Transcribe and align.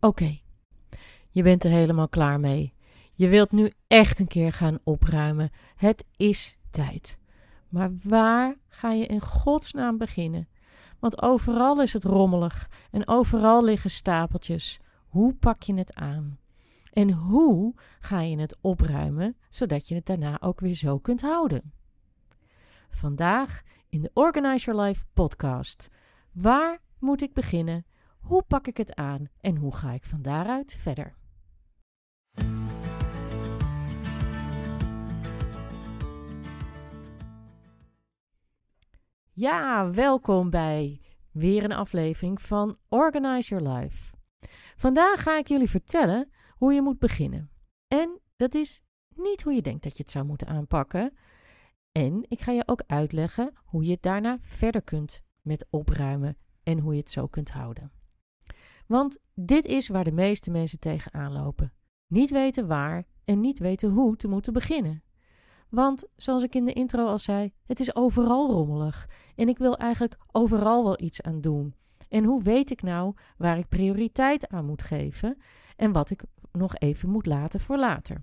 Oké, 0.00 0.38
je 1.30 1.42
bent 1.42 1.64
er 1.64 1.70
helemaal 1.70 2.08
klaar 2.08 2.40
mee. 2.40 2.74
Je 3.12 3.28
wilt 3.28 3.52
nu 3.52 3.70
echt 3.86 4.18
een 4.18 4.26
keer 4.26 4.52
gaan 4.52 4.78
opruimen. 4.84 5.50
Het 5.76 6.06
is 6.16 6.58
tijd. 6.70 7.18
Maar 7.68 7.90
waar 8.02 8.56
ga 8.68 8.92
je 8.92 9.06
in 9.06 9.20
godsnaam 9.20 9.98
beginnen? 9.98 10.48
Want 10.98 11.22
overal 11.22 11.82
is 11.82 11.92
het 11.92 12.04
rommelig 12.04 12.70
en 12.90 13.08
overal 13.08 13.64
liggen 13.64 13.90
stapeltjes. 13.90 14.80
Hoe 15.08 15.34
pak 15.34 15.62
je 15.62 15.74
het 15.74 15.94
aan? 15.94 16.38
En 16.92 17.10
hoe 17.10 17.74
ga 18.00 18.20
je 18.20 18.38
het 18.38 18.56
opruimen 18.60 19.36
zodat 19.48 19.88
je 19.88 19.94
het 19.94 20.06
daarna 20.06 20.40
ook 20.40 20.60
weer 20.60 20.74
zo 20.74 20.98
kunt 20.98 21.20
houden? 21.20 21.72
Vandaag 22.90 23.62
in 23.88 24.02
de 24.02 24.10
Organize 24.14 24.64
Your 24.64 24.82
Life 24.82 25.04
podcast. 25.12 25.88
Waar 26.32 26.78
moet 26.98 27.22
ik 27.22 27.32
beginnen? 27.32 27.84
Hoe 28.20 28.42
pak 28.42 28.66
ik 28.66 28.76
het 28.76 28.94
aan 28.94 29.28
en 29.40 29.56
hoe 29.56 29.74
ga 29.74 29.92
ik 29.92 30.04
van 30.04 30.22
daaruit 30.22 30.72
verder? 30.74 31.18
Ja, 39.32 39.90
welkom 39.90 40.50
bij 40.50 41.00
weer 41.32 41.64
een 41.64 41.72
aflevering 41.72 42.42
van 42.42 42.76
Organize 42.88 43.54
Your 43.54 43.72
Life. 43.72 44.14
Vandaag 44.76 45.22
ga 45.22 45.38
ik 45.38 45.48
jullie 45.48 45.70
vertellen 45.70 46.30
hoe 46.56 46.72
je 46.72 46.82
moet 46.82 46.98
beginnen. 46.98 47.50
En 47.88 48.20
dat 48.36 48.54
is 48.54 48.82
niet 49.14 49.42
hoe 49.42 49.52
je 49.52 49.62
denkt 49.62 49.82
dat 49.82 49.96
je 49.96 50.02
het 50.02 50.12
zou 50.12 50.24
moeten 50.24 50.46
aanpakken. 50.46 51.16
En 51.92 52.24
ik 52.28 52.40
ga 52.40 52.52
je 52.52 52.62
ook 52.66 52.82
uitleggen 52.86 53.52
hoe 53.64 53.84
je 53.84 53.90
het 53.90 54.02
daarna 54.02 54.38
verder 54.40 54.82
kunt 54.82 55.22
met 55.42 55.66
opruimen 55.70 56.36
en 56.62 56.78
hoe 56.78 56.92
je 56.92 57.00
het 57.00 57.10
zo 57.10 57.26
kunt 57.26 57.50
houden. 57.50 57.99
Want 58.90 59.18
dit 59.34 59.64
is 59.64 59.88
waar 59.88 60.04
de 60.04 60.12
meeste 60.12 60.50
mensen 60.50 60.78
tegenaan 60.78 61.32
lopen. 61.32 61.72
Niet 62.06 62.30
weten 62.30 62.66
waar 62.66 63.04
en 63.24 63.40
niet 63.40 63.58
weten 63.58 63.90
hoe 63.90 64.16
te 64.16 64.28
moeten 64.28 64.52
beginnen. 64.52 65.02
Want 65.68 66.08
zoals 66.16 66.42
ik 66.42 66.54
in 66.54 66.64
de 66.64 66.72
intro 66.72 67.06
al 67.06 67.18
zei, 67.18 67.52
het 67.66 67.80
is 67.80 67.94
overal 67.94 68.50
rommelig. 68.50 69.08
En 69.34 69.48
ik 69.48 69.58
wil 69.58 69.76
eigenlijk 69.76 70.16
overal 70.32 70.84
wel 70.84 71.00
iets 71.00 71.22
aan 71.22 71.40
doen. 71.40 71.74
En 72.08 72.24
hoe 72.24 72.42
weet 72.42 72.70
ik 72.70 72.82
nou 72.82 73.14
waar 73.36 73.58
ik 73.58 73.68
prioriteit 73.68 74.48
aan 74.48 74.66
moet 74.66 74.82
geven 74.82 75.36
en 75.76 75.92
wat 75.92 76.10
ik 76.10 76.22
nog 76.52 76.74
even 76.74 77.08
moet 77.08 77.26
laten 77.26 77.60
voor 77.60 77.78
later? 77.78 78.22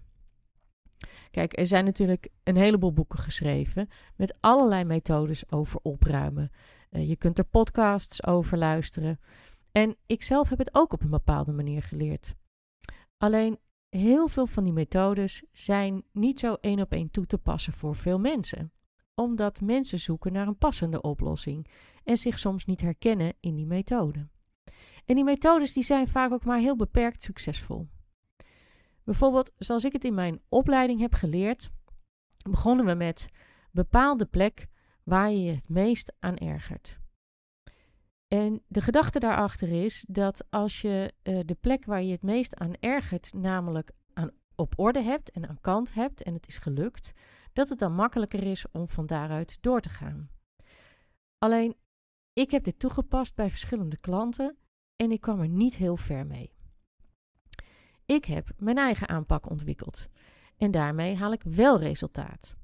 Kijk, 1.31 1.57
er 1.57 1.67
zijn 1.67 1.85
natuurlijk 1.85 2.29
een 2.43 2.57
heleboel 2.57 2.93
boeken 2.93 3.19
geschreven 3.19 3.89
met 4.15 4.37
allerlei 4.39 4.83
methodes 4.83 5.51
over 5.51 5.79
opruimen. 5.83 6.51
Uh, 6.91 7.09
je 7.09 7.15
kunt 7.15 7.37
er 7.37 7.45
podcasts 7.45 8.25
over 8.25 8.57
luisteren. 8.57 9.19
En 9.71 9.95
ik 10.05 10.23
zelf 10.23 10.49
heb 10.49 10.57
het 10.57 10.75
ook 10.75 10.93
op 10.93 11.01
een 11.01 11.09
bepaalde 11.09 11.51
manier 11.51 11.81
geleerd. 11.81 12.35
Alleen 13.17 13.59
heel 13.89 14.27
veel 14.27 14.47
van 14.47 14.63
die 14.63 14.73
methodes 14.73 15.43
zijn 15.51 16.03
niet 16.11 16.39
zo 16.39 16.57
één 16.61 16.79
op 16.79 16.91
één 16.91 17.11
toe 17.11 17.25
te 17.25 17.37
passen 17.37 17.73
voor 17.73 17.95
veel 17.95 18.19
mensen. 18.19 18.71
Omdat 19.15 19.61
mensen 19.61 19.99
zoeken 19.99 20.33
naar 20.33 20.47
een 20.47 20.57
passende 20.57 21.01
oplossing 21.01 21.67
en 22.03 22.17
zich 22.17 22.39
soms 22.39 22.65
niet 22.65 22.81
herkennen 22.81 23.33
in 23.39 23.55
die 23.55 23.65
methode. 23.65 24.27
En 25.05 25.15
die 25.15 25.23
methodes 25.23 25.73
die 25.73 25.83
zijn 25.83 26.07
vaak 26.07 26.31
ook 26.31 26.45
maar 26.45 26.59
heel 26.59 26.75
beperkt 26.75 27.23
succesvol. 27.23 27.87
Bijvoorbeeld, 29.03 29.51
zoals 29.57 29.83
ik 29.83 29.93
het 29.93 30.03
in 30.03 30.13
mijn 30.13 30.41
opleiding 30.49 30.99
heb 30.99 31.13
geleerd, 31.13 31.69
begonnen 32.49 32.85
we 32.85 32.93
met 32.93 33.29
bepaalde 33.71 34.25
plek 34.25 34.67
waar 35.03 35.31
je 35.31 35.43
je 35.43 35.51
het 35.51 35.69
meest 35.69 36.13
aan 36.19 36.37
ergert. 36.37 36.99
En 38.27 38.63
de 38.67 38.81
gedachte 38.81 39.19
daarachter 39.19 39.83
is 39.83 40.05
dat 40.09 40.45
als 40.49 40.81
je 40.81 41.13
uh, 41.23 41.39
de 41.45 41.55
plek 41.55 41.85
waar 41.85 42.03
je 42.03 42.11
het 42.11 42.23
meest 42.23 42.55
aan 42.55 42.73
ergert, 42.79 43.33
namelijk 43.33 43.91
aan, 44.13 44.31
op 44.55 44.79
orde 44.79 45.01
hebt 45.01 45.31
en 45.31 45.47
aan 45.47 45.61
kant 45.61 45.93
hebt 45.93 46.23
en 46.23 46.33
het 46.33 46.47
is 46.47 46.57
gelukt, 46.57 47.13
dat 47.53 47.69
het 47.69 47.79
dan 47.79 47.93
makkelijker 47.93 48.43
is 48.43 48.65
om 48.71 48.87
van 48.87 49.05
daaruit 49.05 49.57
door 49.61 49.81
te 49.81 49.89
gaan. 49.89 50.29
Alleen, 51.37 51.75
ik 52.33 52.51
heb 52.51 52.63
dit 52.63 52.79
toegepast 52.79 53.35
bij 53.35 53.49
verschillende 53.49 53.97
klanten 53.97 54.57
en 54.95 55.11
ik 55.11 55.21
kwam 55.21 55.39
er 55.39 55.49
niet 55.49 55.75
heel 55.75 55.97
ver 55.97 56.25
mee. 56.25 56.55
Ik 58.05 58.25
heb 58.25 58.49
mijn 58.57 58.77
eigen 58.77 59.07
aanpak 59.07 59.49
ontwikkeld 59.49 60.07
en 60.57 60.71
daarmee 60.71 61.15
haal 61.15 61.31
ik 61.31 61.43
wel 61.43 61.79
resultaat. 61.79 62.55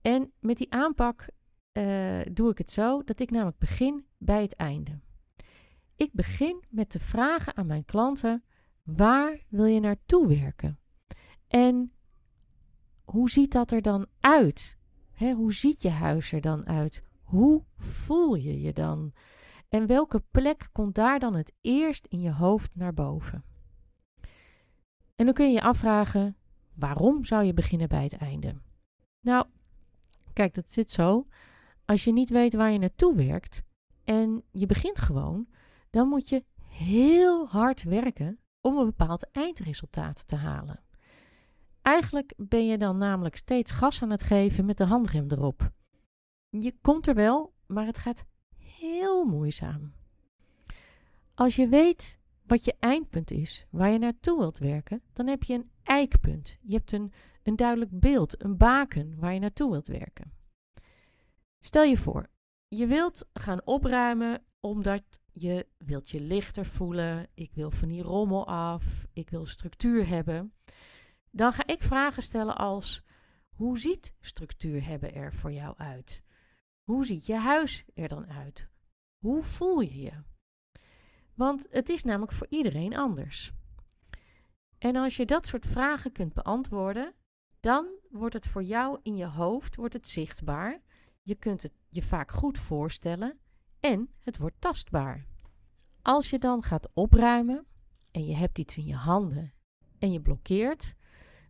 En 0.00 0.32
met 0.40 0.56
die 0.56 0.72
aanpak 0.72 1.26
uh, 1.72 2.20
doe 2.32 2.50
ik 2.50 2.58
het 2.58 2.70
zo 2.70 3.02
dat 3.02 3.20
ik 3.20 3.30
namelijk 3.30 3.58
begin 3.58 4.04
bij 4.18 4.42
het 4.42 4.54
einde. 4.54 5.00
Ik 5.96 6.12
begin 6.12 6.64
met 6.68 6.90
te 6.90 7.00
vragen 7.00 7.56
aan 7.56 7.66
mijn 7.66 7.84
klanten: 7.84 8.44
waar 8.82 9.44
wil 9.48 9.64
je 9.64 9.80
naartoe 9.80 10.28
werken? 10.28 10.78
En 11.48 11.92
hoe 13.04 13.30
ziet 13.30 13.52
dat 13.52 13.70
er 13.70 13.82
dan 13.82 14.06
uit? 14.20 14.78
Hoe 15.18 15.52
ziet 15.52 15.82
je 15.82 15.88
huis 15.90 16.32
er 16.32 16.40
dan 16.40 16.66
uit? 16.66 17.02
Hoe 17.22 17.64
voel 17.76 18.34
je 18.34 18.60
je 18.60 18.72
dan? 18.72 19.12
En 19.68 19.86
welke 19.86 20.22
plek 20.30 20.68
komt 20.72 20.94
daar 20.94 21.18
dan 21.18 21.34
het 21.34 21.52
eerst 21.60 22.06
in 22.06 22.20
je 22.20 22.32
hoofd 22.32 22.70
naar 22.74 22.94
boven? 22.94 23.44
En 25.16 25.24
dan 25.24 25.34
kun 25.34 25.46
je 25.46 25.52
je 25.52 25.62
afvragen: 25.62 26.36
waarom 26.74 27.24
zou 27.24 27.44
je 27.44 27.54
beginnen 27.54 27.88
bij 27.88 28.02
het 28.02 28.16
einde? 28.16 28.54
Nou, 29.20 29.46
kijk, 30.32 30.54
dat 30.54 30.70
zit 30.70 30.90
zo. 30.90 31.26
Als 31.90 32.04
je 32.04 32.12
niet 32.12 32.30
weet 32.30 32.54
waar 32.54 32.70
je 32.70 32.78
naartoe 32.78 33.16
werkt 33.16 33.62
en 34.04 34.42
je 34.50 34.66
begint 34.66 35.00
gewoon, 35.00 35.48
dan 35.90 36.08
moet 36.08 36.28
je 36.28 36.44
heel 36.60 37.48
hard 37.48 37.82
werken 37.82 38.38
om 38.60 38.78
een 38.78 38.84
bepaald 38.84 39.30
eindresultaat 39.30 40.28
te 40.28 40.36
halen. 40.36 40.80
Eigenlijk 41.82 42.32
ben 42.36 42.66
je 42.66 42.78
dan 42.78 42.98
namelijk 42.98 43.36
steeds 43.36 43.70
gas 43.70 44.02
aan 44.02 44.10
het 44.10 44.22
geven 44.22 44.64
met 44.64 44.78
de 44.78 44.84
handrem 44.84 45.26
erop. 45.28 45.70
Je 46.48 46.74
komt 46.80 47.06
er 47.06 47.14
wel, 47.14 47.54
maar 47.66 47.86
het 47.86 47.98
gaat 47.98 48.24
heel 48.56 49.24
moeizaam. 49.24 49.92
Als 51.34 51.56
je 51.56 51.68
weet 51.68 52.18
wat 52.42 52.64
je 52.64 52.76
eindpunt 52.78 53.30
is, 53.30 53.66
waar 53.70 53.90
je 53.90 53.98
naartoe 53.98 54.38
wilt 54.38 54.58
werken, 54.58 55.02
dan 55.12 55.26
heb 55.26 55.42
je 55.42 55.54
een 55.54 55.70
eikpunt. 55.82 56.58
Je 56.60 56.74
hebt 56.74 56.92
een, 56.92 57.12
een 57.42 57.56
duidelijk 57.56 58.00
beeld, 58.00 58.44
een 58.44 58.56
baken 58.56 59.18
waar 59.18 59.32
je 59.34 59.40
naartoe 59.40 59.70
wilt 59.70 59.86
werken. 59.86 60.38
Stel 61.60 61.82
je 61.82 61.96
voor, 61.96 62.26
je 62.68 62.86
wilt 62.86 63.28
gaan 63.32 63.66
opruimen 63.66 64.44
omdat 64.60 65.20
je 65.32 65.66
wilt 65.78 66.10
je 66.10 66.20
lichter 66.20 66.66
voelen. 66.66 67.28
Ik 67.34 67.54
wil 67.54 67.70
van 67.70 67.88
die 67.88 68.02
rommel 68.02 68.46
af. 68.46 69.06
Ik 69.12 69.30
wil 69.30 69.46
structuur 69.46 70.08
hebben. 70.08 70.54
Dan 71.30 71.52
ga 71.52 71.66
ik 71.66 71.82
vragen 71.82 72.22
stellen 72.22 72.56
als: 72.56 73.02
hoe 73.54 73.78
ziet 73.78 74.14
structuur 74.20 74.86
hebben 74.86 75.14
er 75.14 75.34
voor 75.34 75.52
jou 75.52 75.74
uit? 75.76 76.22
Hoe 76.82 77.06
ziet 77.06 77.26
je 77.26 77.34
huis 77.34 77.84
er 77.94 78.08
dan 78.08 78.26
uit? 78.26 78.68
Hoe 79.18 79.42
voel 79.42 79.80
je 79.80 80.00
je? 80.00 80.12
Want 81.34 81.66
het 81.70 81.88
is 81.88 82.02
namelijk 82.02 82.32
voor 82.32 82.46
iedereen 82.50 82.96
anders. 82.96 83.52
En 84.78 84.96
als 84.96 85.16
je 85.16 85.26
dat 85.26 85.46
soort 85.46 85.66
vragen 85.66 86.12
kunt 86.12 86.32
beantwoorden, 86.32 87.14
dan 87.60 87.86
wordt 88.10 88.34
het 88.34 88.46
voor 88.46 88.62
jou 88.62 88.98
in 89.02 89.16
je 89.16 89.26
hoofd 89.26 89.76
wordt 89.76 89.94
het 89.94 90.08
zichtbaar 90.08 90.80
je 91.22 91.34
kunt 91.34 91.62
het 91.62 91.72
je 91.88 92.02
vaak 92.02 92.30
goed 92.30 92.58
voorstellen 92.58 93.38
en 93.80 94.10
het 94.18 94.38
wordt 94.38 94.60
tastbaar. 94.60 95.26
Als 96.02 96.30
je 96.30 96.38
dan 96.38 96.62
gaat 96.62 96.90
opruimen 96.94 97.66
en 98.10 98.26
je 98.26 98.36
hebt 98.36 98.58
iets 98.58 98.76
in 98.76 98.84
je 98.84 98.94
handen 98.94 99.52
en 99.98 100.12
je 100.12 100.20
blokkeert, 100.20 100.94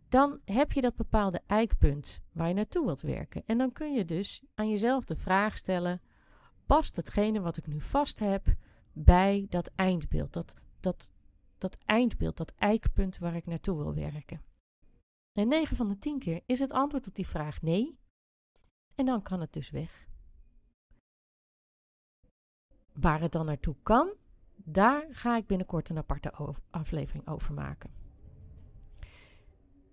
dan 0.09 0.39
heb 0.45 0.71
je 0.71 0.81
dat 0.81 0.95
bepaalde 0.95 1.41
eikpunt 1.47 2.19
waar 2.31 2.47
je 2.47 2.53
naartoe 2.53 2.85
wilt 2.85 3.01
werken. 3.01 3.43
En 3.45 3.57
dan 3.57 3.71
kun 3.71 3.93
je 3.93 4.05
dus 4.05 4.43
aan 4.55 4.69
jezelf 4.69 5.05
de 5.05 5.15
vraag 5.15 5.57
stellen: 5.57 6.01
past 6.65 6.95
hetgene 6.95 7.41
wat 7.41 7.57
ik 7.57 7.67
nu 7.67 7.81
vast 7.81 8.19
heb 8.19 8.55
bij 8.93 9.45
dat 9.49 9.71
eindbeeld, 9.75 10.33
dat, 10.33 10.55
dat, 10.79 11.11
dat 11.57 11.77
eindbeeld, 11.85 12.37
dat 12.37 12.53
eikpunt 12.57 13.17
waar 13.17 13.35
ik 13.35 13.45
naartoe 13.45 13.77
wil 13.77 13.93
werken? 13.93 14.41
En 15.31 15.47
9 15.47 15.75
van 15.75 15.87
de 15.87 15.97
10 15.97 16.19
keer 16.19 16.41
is 16.45 16.59
het 16.59 16.71
antwoord 16.71 17.07
op 17.07 17.15
die 17.15 17.27
vraag 17.27 17.61
nee. 17.61 17.99
En 19.01 19.07
dan 19.07 19.21
kan 19.21 19.39
het 19.39 19.53
dus 19.53 19.69
weg. 19.69 20.07
Waar 22.93 23.21
het 23.21 23.31
dan 23.31 23.45
naartoe 23.45 23.75
kan, 23.83 24.15
daar 24.55 25.05
ga 25.11 25.37
ik 25.37 25.47
binnenkort 25.47 25.89
een 25.89 25.97
aparte 25.97 26.55
aflevering 26.69 27.27
over 27.27 27.53
maken. 27.53 27.91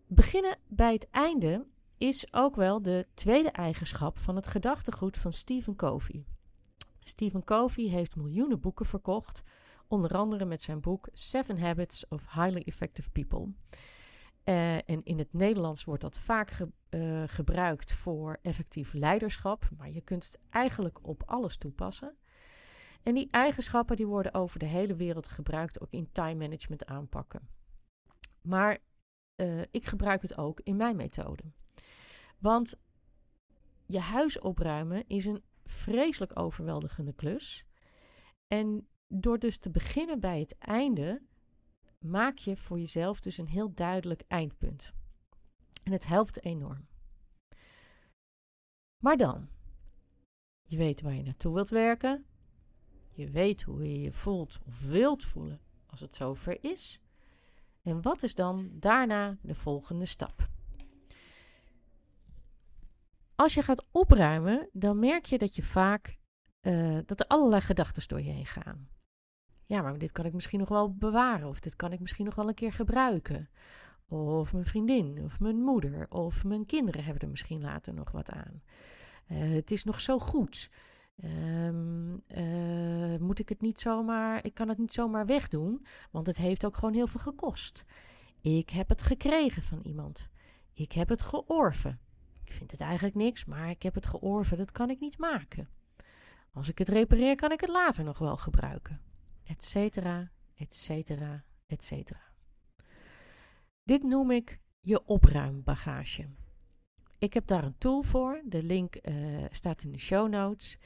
Beginnen 0.06 0.58
bij 0.66 0.92
het 0.92 1.10
einde 1.10 1.66
is 1.98 2.32
ook 2.32 2.56
wel 2.56 2.82
de 2.82 3.06
tweede 3.14 3.50
eigenschap 3.50 4.18
van 4.18 4.36
het 4.36 4.46
gedachtegoed 4.46 5.18
van 5.18 5.32
Stephen 5.32 5.76
Covey. 5.76 6.24
Stephen 7.00 7.44
Covey 7.44 7.84
heeft 7.84 8.16
miljoenen 8.16 8.60
boeken 8.60 8.86
verkocht, 8.86 9.42
onder 9.86 10.16
andere 10.16 10.44
met 10.44 10.62
zijn 10.62 10.80
boek 10.80 11.08
Seven 11.12 11.58
Habits 11.58 12.08
of 12.08 12.32
Highly 12.32 12.62
Effective 12.64 13.10
People. 13.10 13.52
Uh, 14.48 14.74
en 14.74 15.04
in 15.04 15.18
het 15.18 15.32
Nederlands 15.32 15.84
wordt 15.84 16.02
dat 16.02 16.18
vaak 16.18 16.50
ge, 16.50 16.68
uh, 16.90 17.22
gebruikt 17.26 17.92
voor 17.92 18.38
effectief 18.42 18.92
leiderschap, 18.92 19.68
maar 19.76 19.90
je 19.90 20.00
kunt 20.00 20.24
het 20.24 20.40
eigenlijk 20.50 21.06
op 21.06 21.22
alles 21.26 21.56
toepassen. 21.56 22.16
En 23.02 23.14
die 23.14 23.28
eigenschappen 23.30 23.96
die 23.96 24.06
worden 24.06 24.34
over 24.34 24.58
de 24.58 24.66
hele 24.66 24.94
wereld 24.94 25.28
gebruikt, 25.28 25.80
ook 25.80 25.90
in 25.90 26.12
time 26.12 26.34
management 26.34 26.86
aanpakken. 26.86 27.48
Maar 28.42 28.78
uh, 29.36 29.60
ik 29.70 29.86
gebruik 29.86 30.22
het 30.22 30.38
ook 30.38 30.60
in 30.60 30.76
mijn 30.76 30.96
methode. 30.96 31.42
Want 32.38 32.80
je 33.86 34.00
huis 34.00 34.38
opruimen 34.38 35.04
is 35.06 35.24
een 35.24 35.42
vreselijk 35.64 36.38
overweldigende 36.38 37.12
klus. 37.12 37.64
En 38.46 38.88
door 39.08 39.38
dus 39.38 39.58
te 39.58 39.70
beginnen 39.70 40.20
bij 40.20 40.40
het 40.40 40.58
einde, 40.58 41.22
maak 41.98 42.38
je 42.38 42.56
voor 42.56 42.78
jezelf 42.78 43.20
dus 43.20 43.38
een 43.38 43.48
heel 43.48 43.74
duidelijk 43.74 44.22
eindpunt. 44.28 44.92
En 45.82 45.92
het 45.92 46.06
helpt 46.06 46.44
enorm. 46.44 46.86
Maar 49.02 49.16
dan, 49.16 49.48
je 50.62 50.76
weet 50.76 51.00
waar 51.00 51.14
je 51.14 51.22
naartoe 51.22 51.54
wilt 51.54 51.68
werken. 51.68 52.24
Je 53.08 53.30
weet 53.30 53.62
hoe 53.62 53.82
je 53.82 54.00
je 54.00 54.12
voelt 54.12 54.58
of 54.66 54.80
wilt 54.80 55.24
voelen 55.24 55.60
als 55.86 56.00
het 56.00 56.14
zover 56.14 56.64
is. 56.64 57.00
En 57.82 58.02
wat 58.02 58.22
is 58.22 58.34
dan 58.34 58.70
daarna 58.72 59.38
de 59.42 59.54
volgende 59.54 60.06
stap? 60.06 60.48
Als 63.34 63.54
je 63.54 63.62
gaat 63.62 63.86
opruimen, 63.90 64.68
dan 64.72 64.98
merk 64.98 65.24
je 65.24 65.38
dat 65.38 65.54
je 65.54 65.62
vaak 65.62 66.18
uh, 66.60 66.98
dat 67.04 67.20
er 67.20 67.26
allerlei 67.26 67.60
gedachten 67.60 68.08
door 68.08 68.20
je 68.20 68.30
heen 68.30 68.46
gaan. 68.46 68.88
Ja, 69.68 69.82
maar 69.82 69.98
dit 69.98 70.12
kan 70.12 70.24
ik 70.24 70.32
misschien 70.32 70.58
nog 70.58 70.68
wel 70.68 70.94
bewaren, 70.94 71.48
of 71.48 71.60
dit 71.60 71.76
kan 71.76 71.92
ik 71.92 72.00
misschien 72.00 72.24
nog 72.24 72.34
wel 72.34 72.48
een 72.48 72.54
keer 72.54 72.72
gebruiken. 72.72 73.48
Of 74.08 74.52
mijn 74.52 74.64
vriendin, 74.64 75.24
of 75.24 75.40
mijn 75.40 75.60
moeder, 75.60 76.06
of 76.10 76.44
mijn 76.44 76.66
kinderen 76.66 77.04
hebben 77.04 77.22
er 77.22 77.28
misschien 77.28 77.60
later 77.60 77.94
nog 77.94 78.10
wat 78.10 78.30
aan. 78.30 78.62
Uh, 79.30 79.54
het 79.54 79.70
is 79.70 79.84
nog 79.84 80.00
zo 80.00 80.18
goed. 80.18 80.70
Um, 81.24 82.22
uh, 82.28 83.18
moet 83.18 83.38
ik 83.38 83.48
het 83.48 83.60
niet 83.60 83.80
zomaar, 83.80 84.44
ik 84.44 84.54
kan 84.54 84.68
het 84.68 84.78
niet 84.78 84.92
zomaar 84.92 85.26
wegdoen, 85.26 85.86
want 86.10 86.26
het 86.26 86.36
heeft 86.36 86.66
ook 86.66 86.76
gewoon 86.76 86.94
heel 86.94 87.06
veel 87.06 87.20
gekost. 87.20 87.84
Ik 88.40 88.70
heb 88.70 88.88
het 88.88 89.02
gekregen 89.02 89.62
van 89.62 89.80
iemand. 89.82 90.30
Ik 90.72 90.92
heb 90.92 91.08
het 91.08 91.22
georven. 91.22 92.00
Ik 92.44 92.52
vind 92.52 92.70
het 92.70 92.80
eigenlijk 92.80 93.14
niks, 93.14 93.44
maar 93.44 93.70
ik 93.70 93.82
heb 93.82 93.94
het 93.94 94.06
georven, 94.06 94.56
dat 94.56 94.72
kan 94.72 94.90
ik 94.90 95.00
niet 95.00 95.18
maken. 95.18 95.68
Als 96.52 96.68
ik 96.68 96.78
het 96.78 96.88
repareer, 96.88 97.36
kan 97.36 97.52
ik 97.52 97.60
het 97.60 97.70
later 97.70 98.04
nog 98.04 98.18
wel 98.18 98.36
gebruiken. 98.36 99.07
Etcetera, 99.48 100.30
etcetera, 100.54 101.44
etcetera. 101.66 102.20
Dit 103.82 104.02
noem 104.02 104.30
ik 104.30 104.60
je 104.80 105.06
opruimbagage. 105.06 106.28
Ik 107.18 107.34
heb 107.34 107.46
daar 107.46 107.64
een 107.64 107.78
tool 107.78 108.02
voor. 108.02 108.42
De 108.44 108.62
link 108.62 108.96
uh, 109.02 109.44
staat 109.50 109.82
in 109.82 109.92
de 109.92 109.98
show 109.98 110.28
notes. 110.28 110.78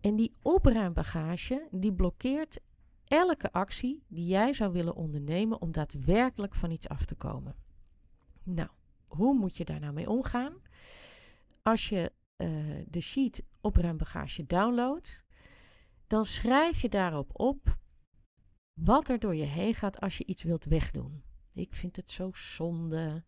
En 0.00 0.16
die 0.16 0.34
opruimbagage 0.42 1.68
die 1.70 1.92
blokkeert 1.92 2.60
elke 3.04 3.52
actie 3.52 4.04
die 4.08 4.26
jij 4.26 4.52
zou 4.52 4.72
willen 4.72 4.94
ondernemen 4.94 5.60
om 5.60 5.72
daadwerkelijk 5.72 6.54
van 6.54 6.70
iets 6.70 6.88
af 6.88 7.04
te 7.04 7.14
komen. 7.14 7.54
Nou, 8.42 8.68
hoe 9.06 9.38
moet 9.38 9.56
je 9.56 9.64
daar 9.64 9.80
nou 9.80 9.92
mee 9.92 10.10
omgaan? 10.10 10.54
Als 11.62 11.88
je 11.88 12.12
uh, 12.36 12.84
de 12.86 13.00
sheet 13.00 13.44
opruimbagage 13.60 14.46
downloadt, 14.46 15.24
dan 16.06 16.24
schrijf 16.24 16.80
je 16.80 16.88
daarop 16.88 17.40
op 17.40 17.76
wat 18.84 19.08
er 19.08 19.18
door 19.18 19.34
je 19.34 19.44
heen 19.44 19.74
gaat 19.74 20.00
als 20.00 20.18
je 20.18 20.24
iets 20.24 20.42
wilt 20.42 20.64
wegdoen. 20.64 21.22
Ik 21.52 21.74
vind 21.74 21.96
het 21.96 22.10
zo 22.10 22.30
zonde. 22.32 23.24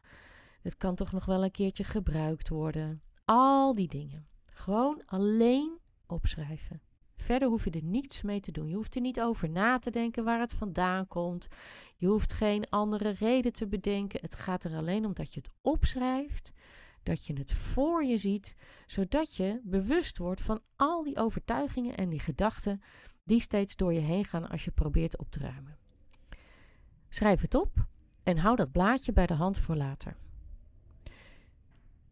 Het 0.63 0.77
kan 0.77 0.95
toch 0.95 1.13
nog 1.13 1.25
wel 1.25 1.45
een 1.45 1.51
keertje 1.51 1.85
gebruikt 1.85 2.49
worden. 2.49 3.03
Al 3.25 3.75
die 3.75 3.89
dingen. 3.89 4.27
Gewoon 4.47 5.03
alleen 5.07 5.79
opschrijven. 6.07 6.83
Verder 7.17 7.49
hoef 7.49 7.65
je 7.65 7.71
er 7.71 7.85
niets 7.85 8.23
mee 8.23 8.41
te 8.41 8.53
doen. 8.53 8.69
Je 8.69 8.75
hoeft 8.75 8.95
er 8.95 9.01
niet 9.01 9.21
over 9.21 9.51
na 9.51 9.79
te 9.79 9.91
denken 9.91 10.25
waar 10.25 10.41
het 10.41 10.53
vandaan 10.53 11.09
komt. 11.09 11.49
Je 11.97 12.07
hoeft 12.07 12.33
geen 12.33 12.69
andere 12.69 13.11
reden 13.11 13.53
te 13.53 13.67
bedenken. 13.67 14.21
Het 14.21 14.35
gaat 14.35 14.65
er 14.65 14.77
alleen 14.77 15.05
om 15.05 15.15
dat 15.15 15.35
je 15.35 15.41
het 15.41 15.51
opschrijft, 15.61 16.53
dat 17.03 17.27
je 17.27 17.33
het 17.33 17.53
voor 17.53 18.05
je 18.05 18.19
ziet, 18.19 18.57
zodat 18.87 19.37
je 19.37 19.61
bewust 19.65 20.19
wordt 20.19 20.41
van 20.41 20.61
al 20.77 21.03
die 21.05 21.17
overtuigingen 21.17 21.97
en 21.97 22.09
die 22.09 22.21
gedachten 22.21 22.83
die 23.25 23.41
steeds 23.41 23.77
door 23.77 23.93
je 23.93 24.01
heen 24.01 24.25
gaan 24.25 24.49
als 24.49 24.65
je 24.65 24.71
probeert 24.71 25.19
op 25.19 25.31
te 25.31 25.39
ruimen. 25.39 25.79
Schrijf 27.09 27.41
het 27.41 27.55
op 27.55 27.87
en 28.23 28.39
hou 28.39 28.57
dat 28.57 28.73
blaadje 28.73 29.13
bij 29.13 29.27
de 29.27 29.35
hand 29.35 29.59
voor 29.59 29.77
later. 29.77 30.17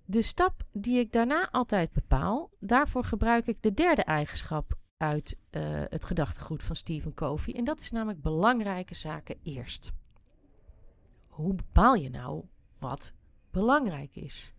De 0.05 0.23
stap 0.23 0.63
die 0.73 0.99
ik 0.99 1.13
daarna 1.13 1.51
altijd 1.51 1.93
bepaal, 1.93 2.51
daarvoor 2.61 3.05
gebruik 3.05 3.47
ik 3.47 3.63
de 3.63 3.75
derde 3.75 4.03
eigenschap 4.03 4.79
uit 4.97 5.37
uh, 5.51 5.83
het 5.89 6.05
gedachtegoed 6.05 6.63
van 6.63 6.77
Stephen 6.77 7.15
Covey. 7.15 7.55
En 7.55 7.65
dat 7.65 7.81
is 7.81 7.91
namelijk 7.91 8.23
belangrijke 8.23 8.95
zaken 8.95 9.37
eerst. 9.43 9.93
Hoe 11.27 11.55
bepaal 11.55 11.95
je 11.95 12.11
nou 12.11 12.45
wat 12.79 13.15
belangrijk 13.51 14.17
is? 14.17 14.53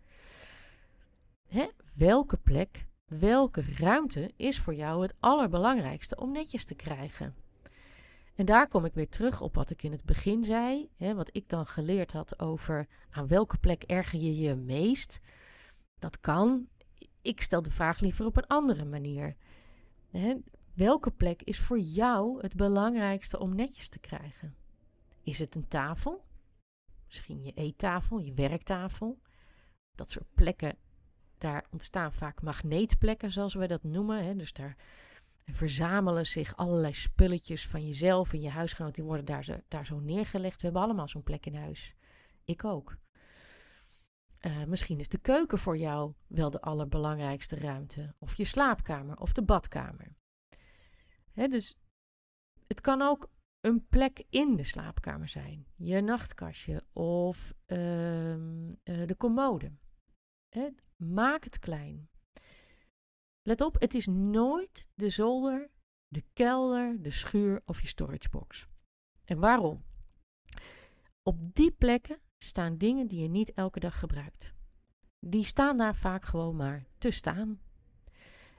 Hè? 1.47 1.67
Welke 1.95 2.37
plek, 2.37 2.87
welke 3.09 3.63
ruimte 3.77 4.31
is 4.35 4.59
voor 4.59 4.75
jou 4.75 5.01
het 5.01 5.13
allerbelangrijkste 5.19 6.15
om 6.15 6.31
netjes 6.31 6.65
te 6.65 6.75
krijgen? 6.75 7.35
En 8.35 8.45
daar 8.45 8.67
kom 8.67 8.85
ik 8.85 8.93
weer 8.93 9.09
terug 9.09 9.41
op 9.41 9.55
wat 9.55 9.69
ik 9.69 9.83
in 9.83 9.91
het 9.91 10.03
begin 10.03 10.43
zei. 10.43 10.89
Hè, 10.97 11.15
wat 11.15 11.29
ik 11.31 11.49
dan 11.49 11.65
geleerd 11.65 12.11
had 12.11 12.39
over 12.39 12.87
aan 13.09 13.27
welke 13.27 13.57
plek 13.57 13.83
erger 13.83 14.19
je 14.19 14.35
je 14.35 14.55
meest. 14.55 15.19
Dat 15.99 16.19
kan. 16.19 16.67
Ik 17.21 17.41
stel 17.41 17.61
de 17.61 17.71
vraag 17.71 17.99
liever 17.99 18.25
op 18.25 18.37
een 18.37 18.47
andere 18.47 18.85
manier. 18.85 19.35
Hè, 20.09 20.35
welke 20.73 21.11
plek 21.11 21.41
is 21.43 21.59
voor 21.59 21.79
jou 21.79 22.41
het 22.41 22.55
belangrijkste 22.55 23.39
om 23.39 23.55
netjes 23.55 23.89
te 23.89 23.99
krijgen? 23.99 24.55
Is 25.23 25.39
het 25.39 25.55
een 25.55 25.67
tafel? 25.67 26.25
Misschien 27.05 27.41
je 27.41 27.51
eettafel, 27.53 28.19
je 28.19 28.33
werktafel. 28.33 29.19
Dat 29.95 30.11
soort 30.11 30.33
plekken, 30.33 30.77
daar 31.39 31.65
ontstaan 31.71 32.13
vaak 32.13 32.41
magneetplekken, 32.41 33.31
zoals 33.31 33.53
wij 33.53 33.67
dat 33.67 33.83
noemen. 33.83 34.25
Hè. 34.25 34.35
Dus 34.35 34.53
daar 34.53 34.75
verzamelen 35.51 36.25
zich 36.25 36.55
allerlei 36.55 36.93
spulletjes 36.93 37.67
van 37.67 37.85
jezelf 37.85 38.33
en 38.33 38.41
je 38.41 38.49
huisgenoot. 38.49 38.95
Die 38.95 39.03
worden 39.03 39.25
daar 39.25 39.43
zo, 39.43 39.57
daar 39.67 39.85
zo 39.85 39.99
neergelegd. 39.99 40.55
We 40.55 40.63
hebben 40.63 40.81
allemaal 40.81 41.07
zo'n 41.07 41.23
plek 41.23 41.45
in 41.45 41.55
huis. 41.55 41.95
Ik 42.45 42.63
ook. 42.63 42.97
Uh, 44.41 44.63
misschien 44.63 44.99
is 44.99 45.09
de 45.09 45.17
keuken 45.17 45.59
voor 45.59 45.77
jou 45.77 46.13
wel 46.27 46.49
de 46.49 46.61
allerbelangrijkste 46.61 47.55
ruimte. 47.55 48.13
Of 48.19 48.35
je 48.35 48.43
slaapkamer 48.43 49.17
of 49.17 49.31
de 49.33 49.43
badkamer. 49.43 50.15
Hè, 51.31 51.47
dus 51.47 51.77
het 52.67 52.81
kan 52.81 53.01
ook 53.01 53.29
een 53.61 53.87
plek 53.87 54.23
in 54.29 54.55
de 54.55 54.63
slaapkamer 54.63 55.27
zijn. 55.27 55.65
Je 55.75 56.01
nachtkastje 56.01 56.83
of 56.93 57.53
uh, 57.67 57.77
de 58.83 59.15
commode. 59.17 59.71
Maak 60.95 61.43
het 61.43 61.59
klein. 61.59 62.09
Let 63.41 63.61
op, 63.61 63.79
het 63.79 63.93
is 63.93 64.07
nooit 64.07 64.89
de 64.95 65.09
zolder, 65.09 65.69
de 66.07 66.23
kelder, 66.33 67.01
de 67.01 67.09
schuur 67.09 67.61
of 67.65 67.81
je 67.81 67.87
storagebox. 67.87 68.67
En 69.25 69.39
waarom? 69.39 69.83
Op 71.23 71.53
die 71.53 71.71
plekken 71.71 72.19
staan 72.37 72.77
dingen 72.77 73.07
die 73.07 73.21
je 73.21 73.27
niet 73.27 73.53
elke 73.53 73.79
dag 73.79 73.99
gebruikt. 73.99 74.53
Die 75.19 75.43
staan 75.43 75.77
daar 75.77 75.95
vaak 75.95 76.25
gewoon 76.25 76.55
maar 76.55 76.85
te 76.97 77.11
staan. 77.11 77.61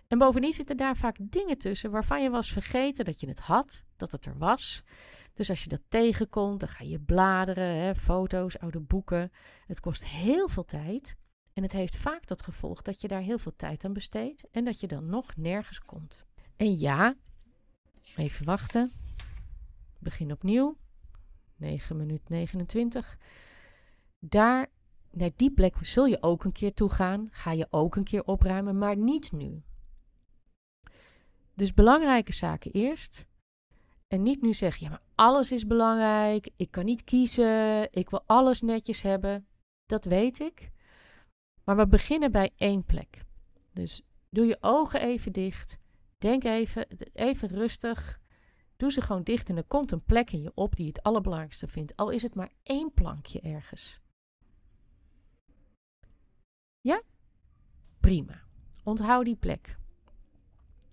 En 0.08 0.18
bovendien 0.18 0.52
zitten 0.52 0.76
daar 0.76 0.96
vaak 0.96 1.16
dingen 1.20 1.58
tussen 1.58 1.90
waarvan 1.90 2.22
je 2.22 2.30
was 2.30 2.52
vergeten 2.52 3.04
dat 3.04 3.20
je 3.20 3.28
het 3.28 3.40
had, 3.40 3.84
dat 3.96 4.12
het 4.12 4.26
er 4.26 4.38
was. 4.38 4.82
Dus 5.34 5.50
als 5.50 5.62
je 5.62 5.68
dat 5.68 5.82
tegenkomt, 5.88 6.60
dan 6.60 6.68
ga 6.68 6.84
je 6.84 7.00
bladeren, 7.00 7.96
foto's, 7.96 8.58
oude 8.58 8.80
boeken. 8.80 9.32
Het 9.66 9.80
kost 9.80 10.04
heel 10.04 10.48
veel 10.48 10.64
tijd. 10.64 11.16
En 11.52 11.62
het 11.62 11.72
heeft 11.72 11.96
vaak 11.96 12.24
tot 12.24 12.42
gevolg 12.42 12.82
dat 12.82 13.00
je 13.00 13.08
daar 13.08 13.20
heel 13.20 13.38
veel 13.38 13.56
tijd 13.56 13.84
aan 13.84 13.92
besteedt 13.92 14.50
en 14.50 14.64
dat 14.64 14.80
je 14.80 14.86
dan 14.86 15.06
nog 15.06 15.36
nergens 15.36 15.80
komt. 15.80 16.24
En 16.56 16.78
ja, 16.78 17.14
even 18.16 18.44
wachten. 18.44 18.92
Begin 19.98 20.32
opnieuw. 20.32 20.76
9 21.56 21.96
minuut 21.96 22.28
29. 22.28 23.18
Daar, 24.18 24.70
naar 25.10 25.30
die 25.36 25.50
plek 25.50 25.74
zul 25.80 26.06
je 26.06 26.22
ook 26.22 26.44
een 26.44 26.52
keer 26.52 26.74
toe 26.74 26.90
gaan. 26.90 27.28
Ga 27.30 27.52
je 27.52 27.66
ook 27.70 27.96
een 27.96 28.04
keer 28.04 28.24
opruimen, 28.24 28.78
maar 28.78 28.96
niet 28.96 29.32
nu. 29.32 29.62
Dus 31.54 31.74
belangrijke 31.74 32.32
zaken 32.32 32.72
eerst. 32.72 33.28
En 34.08 34.22
niet 34.22 34.42
nu 34.42 34.54
zeggen, 34.54 34.84
ja, 34.84 34.90
maar 34.90 35.02
alles 35.14 35.52
is 35.52 35.66
belangrijk. 35.66 36.50
Ik 36.56 36.70
kan 36.70 36.84
niet 36.84 37.04
kiezen. 37.04 37.92
Ik 37.92 38.10
wil 38.10 38.22
alles 38.26 38.60
netjes 38.60 39.02
hebben. 39.02 39.46
Dat 39.86 40.04
weet 40.04 40.40
ik. 40.40 40.70
Maar 41.70 41.78
we 41.78 41.86
beginnen 41.86 42.32
bij 42.32 42.50
één 42.56 42.84
plek. 42.84 43.18
Dus 43.72 44.02
doe 44.30 44.46
je 44.46 44.58
ogen 44.60 45.00
even 45.00 45.32
dicht. 45.32 45.78
Denk 46.18 46.44
even, 46.44 46.86
even 47.12 47.48
rustig. 47.48 48.20
Doe 48.76 48.92
ze 48.92 49.00
gewoon 49.00 49.22
dicht 49.22 49.48
en 49.48 49.56
er 49.56 49.64
komt 49.64 49.92
een 49.92 50.04
plek 50.04 50.30
in 50.30 50.42
je 50.42 50.52
op 50.54 50.76
die 50.76 50.84
je 50.84 50.90
het 50.90 51.02
allerbelangrijkste 51.02 51.68
vindt. 51.68 51.96
Al 51.96 52.10
is 52.10 52.22
het 52.22 52.34
maar 52.34 52.50
één 52.62 52.92
plankje 52.94 53.40
ergens. 53.40 54.00
Ja? 56.80 57.02
Prima. 58.00 58.42
Onthoud 58.84 59.24
die 59.24 59.36
plek. 59.36 59.78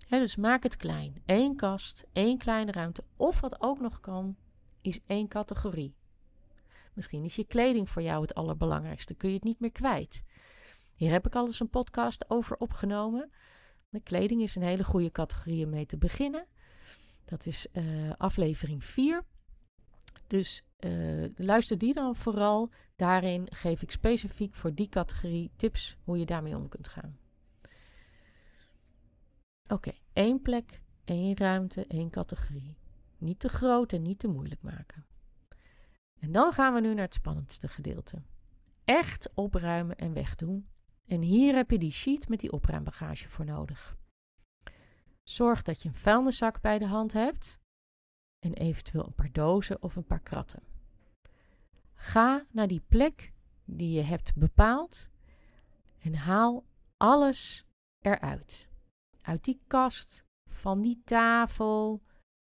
dus 0.09 0.35
maak 0.35 0.63
het 0.63 0.75
klein. 0.75 1.21
Eén 1.25 1.55
kast, 1.55 2.05
één 2.13 2.37
kleine 2.37 2.71
ruimte. 2.71 3.03
Of 3.15 3.39
wat 3.41 3.61
ook 3.61 3.79
nog 3.79 3.99
kan, 3.99 4.37
is 4.81 4.99
één 5.05 5.27
categorie. 5.27 5.95
Misschien 6.93 7.23
is 7.23 7.35
je 7.35 7.45
kleding 7.45 7.89
voor 7.89 8.01
jou 8.01 8.21
het 8.21 8.35
allerbelangrijkste. 8.35 9.13
Kun 9.13 9.29
je 9.29 9.35
het 9.35 9.43
niet 9.43 9.59
meer 9.59 9.71
kwijt. 9.71 10.23
Hier 10.97 11.11
heb 11.11 11.25
ik 11.25 11.35
al 11.35 11.45
eens 11.45 11.59
een 11.59 11.69
podcast 11.69 12.29
over 12.29 12.57
opgenomen. 12.57 13.31
De 13.89 13.99
kleding 13.99 14.41
is 14.41 14.55
een 14.55 14.61
hele 14.61 14.83
goede 14.83 15.11
categorie 15.11 15.65
om 15.65 15.69
mee 15.69 15.85
te 15.85 15.97
beginnen. 15.97 16.45
Dat 17.25 17.45
is 17.45 17.67
uh, 17.73 18.11
aflevering 18.17 18.83
4. 18.83 19.23
Dus 20.27 20.65
uh, 20.79 21.25
luister 21.35 21.77
die 21.77 21.93
dan 21.93 22.15
vooral. 22.15 22.71
Daarin 22.95 23.47
geef 23.51 23.81
ik 23.81 23.91
specifiek 23.91 24.55
voor 24.55 24.73
die 24.73 24.89
categorie 24.89 25.51
tips 25.55 25.97
hoe 26.03 26.17
je 26.17 26.25
daarmee 26.25 26.55
om 26.55 26.69
kunt 26.69 26.87
gaan. 26.87 27.17
Oké, 29.67 29.91
één 30.13 30.41
plek, 30.41 30.81
één 31.03 31.37
ruimte, 31.37 31.85
één 31.87 32.09
categorie. 32.09 32.77
Niet 33.17 33.39
te 33.39 33.49
groot 33.49 33.93
en 33.93 34.01
niet 34.01 34.19
te 34.19 34.27
moeilijk 34.27 34.61
maken. 34.61 35.05
En 36.19 36.31
dan 36.31 36.53
gaan 36.53 36.73
we 36.73 36.79
nu 36.79 36.93
naar 36.93 37.05
het 37.05 37.13
spannendste 37.13 37.67
gedeelte. 37.67 38.21
Echt 38.85 39.29
opruimen 39.33 39.95
en 39.95 40.13
wegdoen. 40.13 40.67
En 41.07 41.21
hier 41.21 41.55
heb 41.55 41.71
je 41.71 41.77
die 41.77 41.91
sheet 41.91 42.29
met 42.29 42.39
die 42.39 42.51
opruimbagage 42.51 43.29
voor 43.29 43.45
nodig. 43.45 43.97
Zorg 45.23 45.61
dat 45.61 45.81
je 45.81 45.89
een 45.89 45.95
vuilniszak 45.95 46.61
bij 46.61 46.79
de 46.79 46.87
hand 46.87 47.13
hebt 47.13 47.59
en 48.45 48.53
eventueel 48.53 49.05
een 49.05 49.15
paar 49.15 49.31
dozen 49.31 49.81
of 49.81 49.95
een 49.95 50.05
paar 50.05 50.21
kratten. 50.21 50.63
Ga 51.93 52.45
naar 52.51 52.67
die 52.67 52.83
plek 52.87 53.33
die 53.65 53.91
je 53.91 54.01
hebt 54.01 54.35
bepaald 54.35 55.09
en 55.99 56.15
haal 56.15 56.65
alles 56.97 57.65
eruit. 57.99 58.69
Uit 59.21 59.43
die 59.43 59.61
kast, 59.67 60.25
van 60.49 60.81
die 60.81 61.01
tafel. 61.03 62.03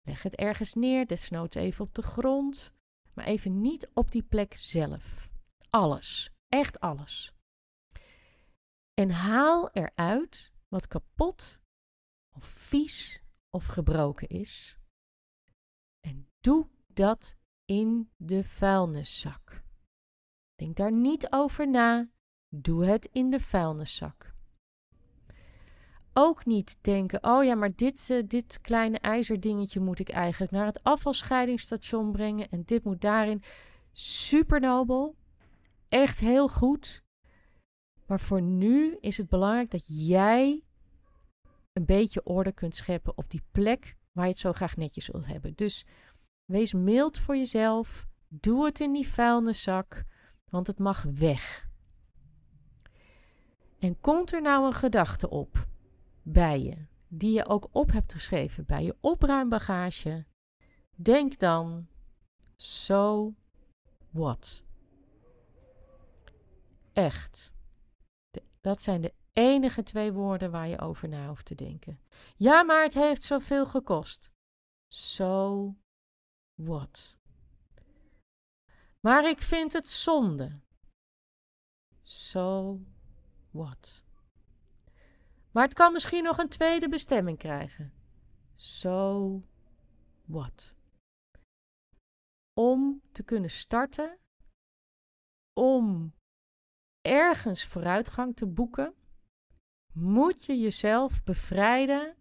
Leg 0.02 0.24
het 0.24 0.36
ergens 0.36 0.74
neer, 0.74 1.08
desnoods 1.08 1.56
even 1.56 1.86
op 1.86 1.94
de 1.94 2.02
grond, 2.02 2.74
maar 3.14 3.26
even 3.26 3.62
niet 3.62 3.90
op 3.94 4.12
die 4.12 4.24
plek 4.24 4.54
zelf. 4.54 5.30
Alles, 5.70 6.32
echt 6.48 6.80
alles. 6.80 7.34
En 8.94 9.10
haal 9.10 9.70
eruit 9.72 10.54
wat 10.68 10.88
kapot 10.88 11.62
of 12.36 12.46
vies 12.46 13.22
of 13.50 13.66
gebroken 13.66 14.28
is. 14.28 14.78
En 16.00 16.30
doe 16.40 16.68
dat 16.88 17.36
in 17.66 18.10
de 18.18 18.44
vuilniszak. 18.44 19.64
Denk 20.56 20.76
daar 20.76 20.92
niet 20.92 21.32
over 21.32 21.70
na. 21.70 22.10
Doe 22.50 22.86
het 22.86 23.10
in 23.12 23.30
de 23.30 23.40
vuilniszak. 23.40 24.34
Ook 26.14 26.46
niet 26.46 26.78
denken: 26.82 27.24
oh 27.24 27.44
ja, 27.44 27.56
maar 27.56 27.76
dit, 27.76 28.10
uh, 28.12 28.24
dit 28.28 28.62
kleine 28.62 29.00
ijzerdingetje 29.00 29.80
moet 29.80 30.00
ik 30.00 30.10
eigenlijk 30.10 30.52
naar 30.52 30.66
het 30.66 30.84
afvalscheidingsstation 30.84 32.12
brengen 32.12 32.50
en 32.50 32.64
dit 32.64 32.84
moet 32.84 33.02
daarin. 33.02 33.44
Super 33.92 34.60
nobel. 34.60 35.16
Echt 35.90 36.20
heel 36.20 36.48
goed. 36.48 37.04
Maar 38.12 38.20
voor 38.20 38.42
nu 38.42 38.98
is 39.00 39.18
het 39.18 39.30
belangrijk 39.30 39.72
dat 39.72 39.86
jij 39.88 40.64
een 41.74 41.86
beetje 41.86 42.24
orde 42.24 42.52
kunt 42.52 42.76
scheppen 42.76 43.18
op 43.18 43.30
die 43.30 43.44
plek 43.52 43.98
waar 44.12 44.26
je 44.26 44.32
het 44.32 44.40
zo 44.40 44.54
graag 44.54 44.78
netjes 44.78 45.08
wilt 45.08 45.26
hebben. 45.26 45.54
Dus 45.56 45.86
wees 46.46 46.74
mild 46.74 47.20
voor 47.20 47.36
jezelf. 47.36 48.08
Doe 48.28 48.66
het 48.66 48.80
in 48.80 48.94
die 48.94 49.08
vuilniszak, 49.08 50.06
want 50.50 50.68
het 50.68 50.80
mag 50.80 51.04
weg. 51.04 51.70
En 53.80 54.00
komt 54.00 54.34
er 54.34 54.42
nou 54.42 54.66
een 54.66 54.74
gedachte 54.74 55.30
op 55.30 55.68
bij 56.22 56.62
je, 56.62 56.86
die 57.08 57.32
je 57.32 57.48
ook 57.48 57.68
op 57.72 57.92
hebt 57.92 58.14
geschreven 58.14 58.66
bij 58.66 58.84
je 58.84 58.96
opruimbagage? 59.00 60.26
Denk 60.96 61.40
dan: 61.40 61.88
so 62.56 63.34
what? 64.10 64.64
Echt. 66.94 67.51
Dat 68.62 68.82
zijn 68.82 69.02
de 69.02 69.14
enige 69.34 69.84
twee 69.84 70.12
woorden 70.12 70.52
waar 70.52 70.68
je 70.68 70.80
over 70.80 71.08
na 71.08 71.28
hoeft 71.28 71.46
te 71.46 71.56
denken. 71.56 72.02
Ja, 72.36 72.64
maar 72.64 72.84
het 72.84 72.94
heeft 72.94 73.24
zoveel 73.24 73.66
gekost. 73.66 74.32
So 74.94 75.76
what? 76.54 77.18
Maar 79.00 79.30
ik 79.30 79.42
vind 79.42 79.74
het 79.74 79.88
zonde. 79.88 80.60
So 82.04 82.80
what? 83.52 84.04
Maar 85.52 85.64
het 85.64 85.74
kan 85.74 85.94
misschien 85.94 86.24
nog 86.24 86.38
een 86.38 86.50
tweede 86.50 86.90
bestemming 86.90 87.38
krijgen. 87.38 87.94
So 88.56 89.42
what? 90.26 90.76
Om 92.54 93.02
te 93.12 93.24
kunnen 93.24 93.50
starten, 93.50 94.20
om 95.54 96.14
ergens 97.02 97.66
vooruitgang 97.66 98.36
te 98.36 98.48
boeken, 98.48 98.94
moet 99.94 100.46
je 100.46 100.60
jezelf 100.60 101.24
bevrijden 101.24 102.16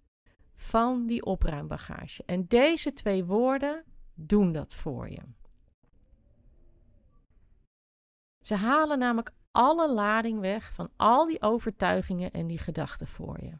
van 0.54 1.06
die 1.06 1.24
opruimbagage. 1.24 2.22
En 2.26 2.46
deze 2.46 2.92
twee 2.92 3.24
woorden 3.24 3.84
doen 4.14 4.52
dat 4.52 4.74
voor 4.74 5.08
je. 5.08 5.22
Ze 8.44 8.54
halen 8.54 8.98
namelijk 8.98 9.32
alle 9.50 9.92
lading 9.92 10.40
weg 10.40 10.74
van 10.74 10.90
al 10.96 11.26
die 11.26 11.42
overtuigingen 11.42 12.30
en 12.30 12.46
die 12.46 12.58
gedachten 12.58 13.06
voor 13.06 13.44
je. 13.44 13.58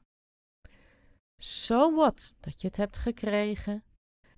So 1.43 1.95
what 1.95 2.35
dat 2.41 2.61
je 2.61 2.67
het 2.67 2.77
hebt 2.77 2.97
gekregen, 2.97 3.85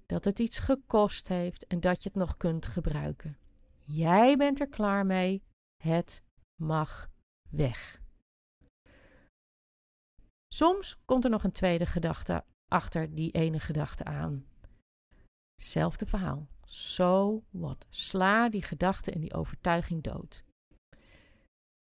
dat 0.07 0.25
het 0.25 0.39
iets 0.39 0.59
gekost 0.59 1.29
heeft 1.29 1.67
en 1.67 1.81
dat 1.81 2.03
je 2.03 2.09
het 2.09 2.19
nog 2.19 2.37
kunt 2.37 2.67
gebruiken. 2.67 3.39
Jij 3.85 4.37
bent 4.37 4.61
er 4.61 4.69
klaar 4.69 5.07
mee. 5.07 5.43
Het 5.83 6.23
mag 6.63 7.11
weg. 7.51 8.01
Soms 10.55 10.99
komt 11.05 11.25
er 11.25 11.31
nog 11.31 11.45
een 11.45 11.53
tweede 11.53 11.87
gedachte 11.87 12.45
achter 12.69 13.15
die 13.15 13.31
ene 13.31 13.61
gedachte 13.61 14.05
aan. 14.05 14.47
Zelfde 15.55 16.07
verhaal. 16.07 16.49
So 16.65 17.43
what? 17.51 17.87
Sla 17.91 18.49
die 18.49 18.63
gedachte 18.63 19.11
en 19.11 19.21
die 19.21 19.35
overtuiging 19.35 20.03
dood. 20.03 20.45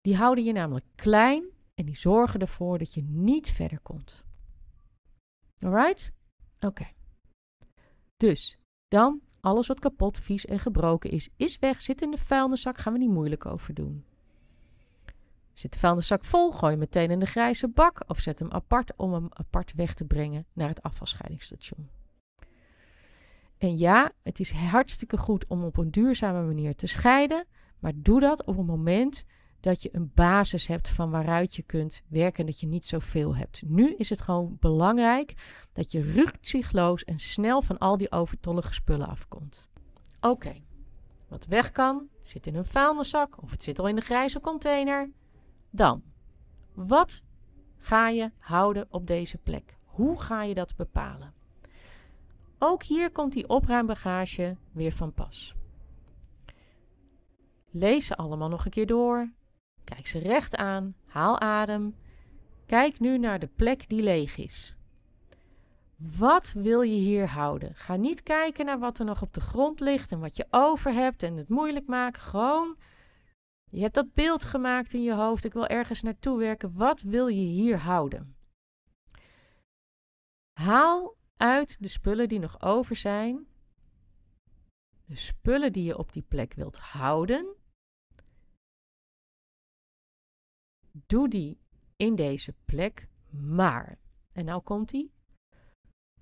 Die 0.02 0.16
houden 0.16 0.44
je 0.44 0.52
namelijk 0.52 0.86
klein 0.96 1.50
en 1.74 1.86
die 1.86 1.96
zorgen 1.96 2.40
ervoor 2.40 2.78
dat 2.78 2.94
je 2.94 3.04
niet 3.04 3.52
verder 3.52 3.80
komt. 3.80 4.24
Alright? 5.60 6.14
Oké. 6.60 6.88
Dus 8.18 8.58
dan 8.88 9.22
alles 9.40 9.68
wat 9.68 9.80
kapot, 9.80 10.20
vies 10.20 10.46
en 10.46 10.60
gebroken 10.60 11.10
is, 11.10 11.30
is 11.36 11.60
weg, 11.60 11.82
zit 11.82 12.02
in 12.02 12.12
de 12.12 12.18
vuilniszak, 12.18 12.78
gaan 12.78 12.94
we 12.94 13.00
niet 13.00 13.10
moeilijk 13.10 13.46
over 13.46 13.74
doen. 13.74 14.06
Zit 15.56 15.74
de 15.74 15.80
vuilniszak 15.80 16.26
vol, 16.26 16.52
gooi 16.52 16.72
hem 16.72 16.80
meteen 16.80 17.12
in 17.12 17.20
de 17.20 17.26
grijze 17.26 17.68
bak 17.68 18.04
of 18.08 18.20
zet 18.20 18.40
hem 18.40 18.52
apart 18.52 18.94
om 18.96 19.14
hem 19.14 19.28
apart 19.30 19.74
weg 19.74 19.94
te 19.94 20.06
brengen 20.06 20.46
naar 20.54 20.70
het 20.70 20.82
afvalscheidingsstation. 20.82 21.90
En 23.58 23.78
ja, 23.78 24.12
het 24.24 24.40
is 24.40 24.52
hartstikke 24.52 25.18
goed 25.18 25.48
om 25.48 25.64
op 25.64 25.78
een 25.78 25.92
duurzame 25.92 26.46
manier 26.46 26.76
te 26.76 26.88
scheiden, 26.88 27.46
maar 27.80 27.94
doe 27.96 28.20
dat 28.20 28.46
op 28.46 28.58
een 28.58 28.66
moment 28.66 29.26
dat 29.60 29.82
je 29.82 29.90
een 29.92 30.12
basis 30.14 30.68
hebt 30.68 30.90
van 30.90 31.10
waaruit 31.10 31.56
je 31.56 31.64
kunt 31.64 32.02
werken 32.08 32.40
en 32.40 32.46
dat 32.46 32.60
je 32.60 32.68
niet 32.68 32.86
zoveel 32.86 33.36
hebt. 33.36 33.62
Nu 33.66 33.94
is 33.94 34.10
het 34.10 34.22
gewoon 34.22 34.58
belangrijk 34.60 35.34
dat 35.74 35.92
je 35.92 36.02
rukzichtloos 36.02 37.04
en 37.04 37.20
snel 37.20 37.62
van 37.62 37.78
al 37.78 37.98
die 37.98 38.12
overtollige 38.12 38.74
spullen 38.74 39.08
afkomt. 39.08 39.70
Oké, 40.22 40.54
wat 41.28 41.46
weg 41.46 41.72
kan, 41.72 42.08
zit 42.20 42.48
in 42.48 42.56
een 42.56 42.66
vuilniszak 42.66 43.44
of 43.44 43.52
het 43.52 43.64
zit 43.64 43.80
al 43.80 43.88
in 43.88 43.96
de 43.96 44.02
grijze 44.02 44.40
container. 44.40 45.10
Dan, 45.76 46.04
wat 46.74 47.24
ga 47.78 48.10
je 48.10 48.32
houden 48.38 48.88
op 48.90 49.08
deze 49.08 49.38
plek? 49.38 49.78
Hoe 49.84 50.22
ga 50.22 50.44
je 50.44 50.54
dat 50.54 50.76
bepalen? 50.76 51.34
Ook 52.60 52.84
hier 52.84 53.12
komt 53.12 53.34
die 53.34 53.50
opruimbagage 53.50 54.56
weer 54.72 54.92
van 54.92 55.14
pas. 55.14 55.56
Lees 57.70 58.06
ze 58.06 58.16
allemaal 58.16 58.50
nog 58.50 58.66
een 58.66 58.72
keer 58.72 58.86
door. 58.86 59.32
Kijk 59.84 60.08
ze 60.08 60.20
recht 60.20 60.56
aan. 60.56 60.96
Haal 61.06 61.40
adem. 61.40 61.96
Kijk 62.66 63.00
nu 63.00 63.18
naar 63.18 63.40
de 63.40 63.50
plek 63.56 63.90
die 63.90 64.04
leeg 64.04 64.38
is. 64.38 64.76
Wat 65.96 66.54
wil 66.58 66.82
je 66.82 67.00
hier 67.00 67.28
houden? 67.28 67.76
Ga 67.76 67.96
niet 67.96 68.24
kijken 68.24 68.66
naar 68.66 68.80
wat 68.80 69.00
er 69.00 69.06
nog 69.06 69.22
op 69.22 69.34
de 69.34 69.42
grond 69.42 69.80
ligt 69.80 70.12
en 70.12 70.20
wat 70.20 70.36
je 70.36 70.48
over 70.50 70.94
hebt 70.94 71.24
en 71.24 71.38
het 71.38 71.50
moeilijk 71.50 71.88
maken. 71.88 72.22
Gewoon 72.22 72.78
je 73.76 73.82
hebt 73.82 73.94
dat 73.94 74.14
beeld 74.14 74.44
gemaakt 74.44 74.94
in 74.94 75.04
je 75.04 75.14
hoofd. 75.14 75.44
Ik 75.44 75.54
wil 75.54 75.68
ergens 75.68 76.02
naartoe 76.02 76.38
werken. 76.38 76.74
Wat 76.74 77.02
wil 77.02 77.28
je 77.28 77.42
hier 77.42 77.78
houden? 77.78 78.38
Haal 80.60 81.18
uit 81.38 81.82
de 81.82 81.88
spullen 81.88 82.28
die 82.28 82.40
nog 82.40 82.62
over 82.62 82.96
zijn. 82.96 83.48
De 85.06 85.16
spullen 85.16 85.74
die 85.74 85.84
je 85.84 85.98
op 85.98 86.14
die 86.14 86.22
plek 86.22 86.54
wilt 86.54 86.78
houden. 86.78 87.56
Doe 90.92 91.30
die 91.30 91.60
in 91.96 92.16
deze 92.16 92.56
plek 92.66 93.08
maar. 93.30 94.00
En 94.32 94.46
nou 94.46 94.62
komt 94.62 94.90
die. 94.90 95.14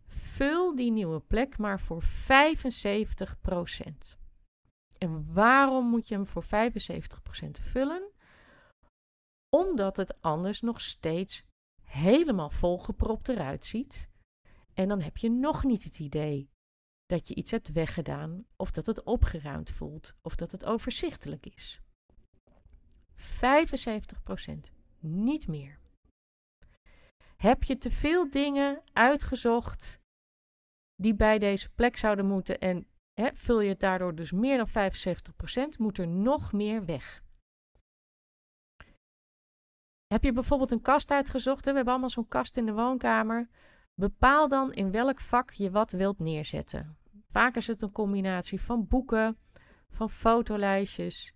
vul 0.07 0.75
die 0.75 0.91
nieuwe 0.91 1.19
plek 1.19 1.57
maar 1.57 1.79
voor 1.79 2.03
75%. 2.03 4.22
En 5.03 5.33
waarom 5.33 5.89
moet 5.89 6.07
je 6.07 6.15
hem 6.15 6.25
voor 6.25 6.43
75% 6.43 6.47
vullen? 7.51 8.11
Omdat 9.49 9.97
het 9.97 10.21
anders 10.21 10.61
nog 10.61 10.81
steeds 10.81 11.45
helemaal 11.83 12.49
volgepropt 12.49 13.27
eruit 13.27 13.65
ziet. 13.65 14.09
En 14.73 14.87
dan 14.87 15.01
heb 15.01 15.17
je 15.17 15.29
nog 15.29 15.63
niet 15.63 15.83
het 15.83 15.99
idee 15.99 16.49
dat 17.05 17.27
je 17.27 17.35
iets 17.35 17.51
hebt 17.51 17.71
weggedaan, 17.71 18.45
of 18.55 18.71
dat 18.71 18.85
het 18.85 19.03
opgeruimd 19.03 19.71
voelt, 19.71 20.13
of 20.21 20.35
dat 20.35 20.51
het 20.51 20.65
overzichtelijk 20.65 21.45
is. 21.45 21.81
75%, 23.15 24.73
niet 24.99 25.47
meer. 25.47 25.79
Heb 27.35 27.63
je 27.63 27.77
te 27.77 27.91
veel 27.91 28.29
dingen 28.29 28.81
uitgezocht 28.93 29.99
die 30.95 31.15
bij 31.15 31.39
deze 31.39 31.69
plek 31.73 31.97
zouden 31.97 32.25
moeten 32.25 32.59
en 32.59 32.87
vul 33.15 33.61
je 33.61 33.69
het 33.69 33.79
daardoor 33.79 34.15
dus 34.15 34.31
meer 34.31 34.57
dan 34.57 34.91
75%, 35.75 35.77
moet 35.77 35.97
er 35.97 36.07
nog 36.07 36.53
meer 36.53 36.85
weg. 36.85 37.23
Heb 40.07 40.23
je 40.23 40.31
bijvoorbeeld 40.31 40.71
een 40.71 40.81
kast 40.81 41.11
uitgezocht? 41.11 41.65
We 41.65 41.71
hebben 41.71 41.91
allemaal 41.91 42.09
zo'n 42.09 42.27
kast 42.27 42.57
in 42.57 42.65
de 42.65 42.73
woonkamer. 42.73 43.49
Bepaal 43.95 44.47
dan 44.47 44.73
in 44.73 44.91
welk 44.91 45.21
vak 45.21 45.51
je 45.51 45.71
wat 45.71 45.91
wilt 45.91 46.19
neerzetten. 46.19 46.97
Vaak 47.29 47.55
is 47.55 47.67
het 47.67 47.81
een 47.81 47.91
combinatie 47.91 48.61
van 48.61 48.87
boeken, 48.87 49.37
van 49.89 50.09
fotolijstjes. 50.09 51.33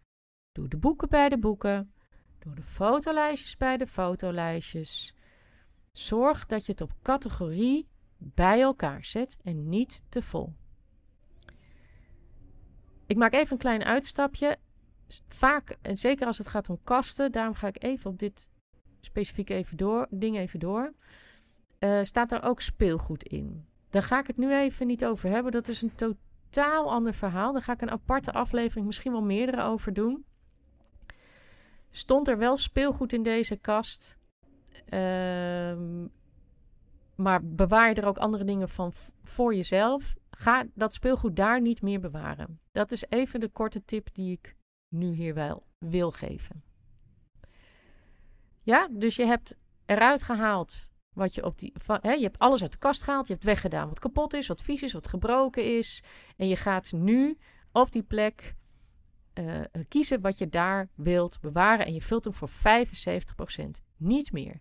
Doe 0.52 0.68
de 0.68 0.78
boeken 0.78 1.10
bij 1.10 1.30
de 1.30 1.40
boeken. 1.40 1.94
Doe 2.40 2.56
de 2.56 2.64
fotolijstjes 2.64 3.58
bij 3.58 3.78
de 3.78 3.88
fotolijstjes. 3.88 5.16
Zorg 5.92 6.46
dat 6.46 6.66
je 6.66 6.72
het 6.72 6.82
op 6.82 6.94
categorie 7.02 7.90
bij 8.18 8.62
elkaar 8.62 9.06
zet 9.06 9.38
en 9.44 9.70
niet 9.70 10.04
te 10.10 10.22
vol. 10.22 10.56
Ik 13.08 13.18
maak 13.18 13.34
even 13.34 13.52
een 13.52 13.58
klein 13.58 13.84
uitstapje. 13.84 14.58
Vaak, 15.28 15.78
en 15.82 15.98
zeker 15.98 16.28
als 16.28 16.38
het 16.38 16.48
gaat 16.48 16.70
om 16.70 16.80
kasten, 16.84 17.32
daarom 17.32 17.54
ga 17.54 17.68
ik 17.68 17.84
even 17.84 18.10
op 18.10 18.20
dit 18.20 18.50
specifiek 19.02 19.50
even 19.50 19.78
door, 19.78 20.08
ding 20.10 20.38
even 20.38 20.60
door. 20.60 20.94
Uh, 21.80 22.04
staat 22.04 22.32
er 22.32 22.44
ook 22.44 22.62
speelgoed 22.62 23.24
in. 23.24 23.66
Daar 23.90 24.04
ga 24.04 24.20
ik 24.20 24.28
het 24.28 24.38
nu 24.38 24.54
even 24.54 24.88
niet 24.88 25.06
over 25.06 25.30
hebben. 25.30 25.52
Dat 25.52 25.68
is 25.68 25.82
een 25.82 25.96
totaal 25.96 26.92
ander 26.92 27.14
verhaal. 27.14 27.54
Daar 27.54 27.62
ga 27.62 27.74
ik 27.74 27.82
een 27.82 27.92
aparte 27.92 28.32
aflevering, 28.32 28.86
misschien 28.86 29.12
wel 29.12 29.22
meerdere 29.24 29.62
over 29.64 29.94
doen. 29.94 30.26
Stond 31.90 32.28
er 32.28 32.38
wel 32.38 32.58
speelgoed 32.58 33.14
in 33.14 33.24
deze 33.24 33.56
kast? 33.56 34.18
Uh, 34.90 35.78
maar 37.16 37.44
bewaar 37.44 37.90
je 37.90 37.96
er 37.96 38.08
ook 38.08 38.18
andere 38.18 38.44
dingen 38.44 38.70
van 38.70 38.94
voor 39.24 39.56
jezelf? 39.56 40.16
Ga 40.40 40.66
dat 40.74 40.94
speelgoed 40.94 41.36
daar 41.36 41.62
niet 41.62 41.82
meer 41.82 42.00
bewaren. 42.00 42.58
Dat 42.72 42.92
is 42.92 43.04
even 43.10 43.40
de 43.40 43.50
korte 43.50 43.86
tip 43.86 44.10
die 44.14 44.32
ik 44.32 44.56
nu 44.88 45.12
hier 45.12 45.34
wel 45.34 45.68
wil 45.78 46.12
geven. 46.12 46.64
Ja, 48.62 48.88
dus 48.92 49.16
je 49.16 49.26
hebt 49.26 49.58
eruit 49.86 50.24
gehaald 50.24 50.92
wat 51.14 51.36
je 51.36 51.46
op 51.46 51.60
die. 51.60 51.74
Hè, 51.86 52.12
je 52.12 52.24
hebt 52.24 52.40
alles 52.40 52.62
uit 52.62 52.72
de 52.72 52.78
kast 52.78 53.04
gehaald. 53.04 53.28
Je 53.28 53.34
hebt 53.34 53.46
weggedaan 53.46 53.88
wat 53.88 54.00
kapot 54.00 54.34
is, 54.34 54.48
wat 54.48 54.62
vies 54.62 54.82
is, 54.82 54.94
wat 54.94 55.08
gebroken 55.08 55.78
is. 55.78 56.04
En 56.36 56.48
je 56.48 56.56
gaat 56.56 56.92
nu 56.92 57.38
op 57.72 57.92
die 57.92 58.04
plek 58.04 58.56
uh, 59.34 59.62
kiezen 59.88 60.22
wat 60.22 60.38
je 60.38 60.50
daar 60.50 60.90
wilt 60.96 61.40
bewaren. 61.42 61.86
En 61.86 61.94
je 61.94 62.02
vult 62.02 62.24
hem 62.24 62.34
voor 62.34 62.50
75%. 62.50 62.54
Niet 63.98 64.32
meer. 64.32 64.60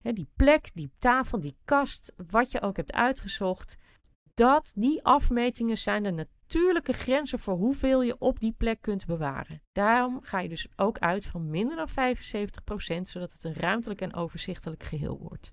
Die 0.00 0.28
plek, 0.36 0.70
die 0.74 0.90
tafel, 0.98 1.40
die 1.40 1.56
kast, 1.64 2.12
wat 2.30 2.50
je 2.50 2.60
ook 2.60 2.76
hebt 2.76 2.92
uitgezocht. 2.92 3.76
Dat, 4.34 4.72
die 4.76 5.04
afmetingen 5.04 5.78
zijn 5.78 6.02
de 6.02 6.10
natuurlijke 6.10 6.92
grenzen 6.92 7.38
voor 7.38 7.54
hoeveel 7.54 8.02
je 8.02 8.18
op 8.18 8.40
die 8.40 8.52
plek 8.52 8.80
kunt 8.80 9.06
bewaren. 9.06 9.62
Daarom 9.72 10.22
ga 10.22 10.40
je 10.40 10.48
dus 10.48 10.68
ook 10.76 10.98
uit 10.98 11.26
van 11.26 11.50
minder 11.50 11.76
dan 11.76 11.88
75%, 11.88 13.00
zodat 13.00 13.32
het 13.32 13.44
een 13.44 13.54
ruimtelijk 13.54 14.00
en 14.00 14.14
overzichtelijk 14.14 14.82
geheel 14.82 15.18
wordt. 15.18 15.52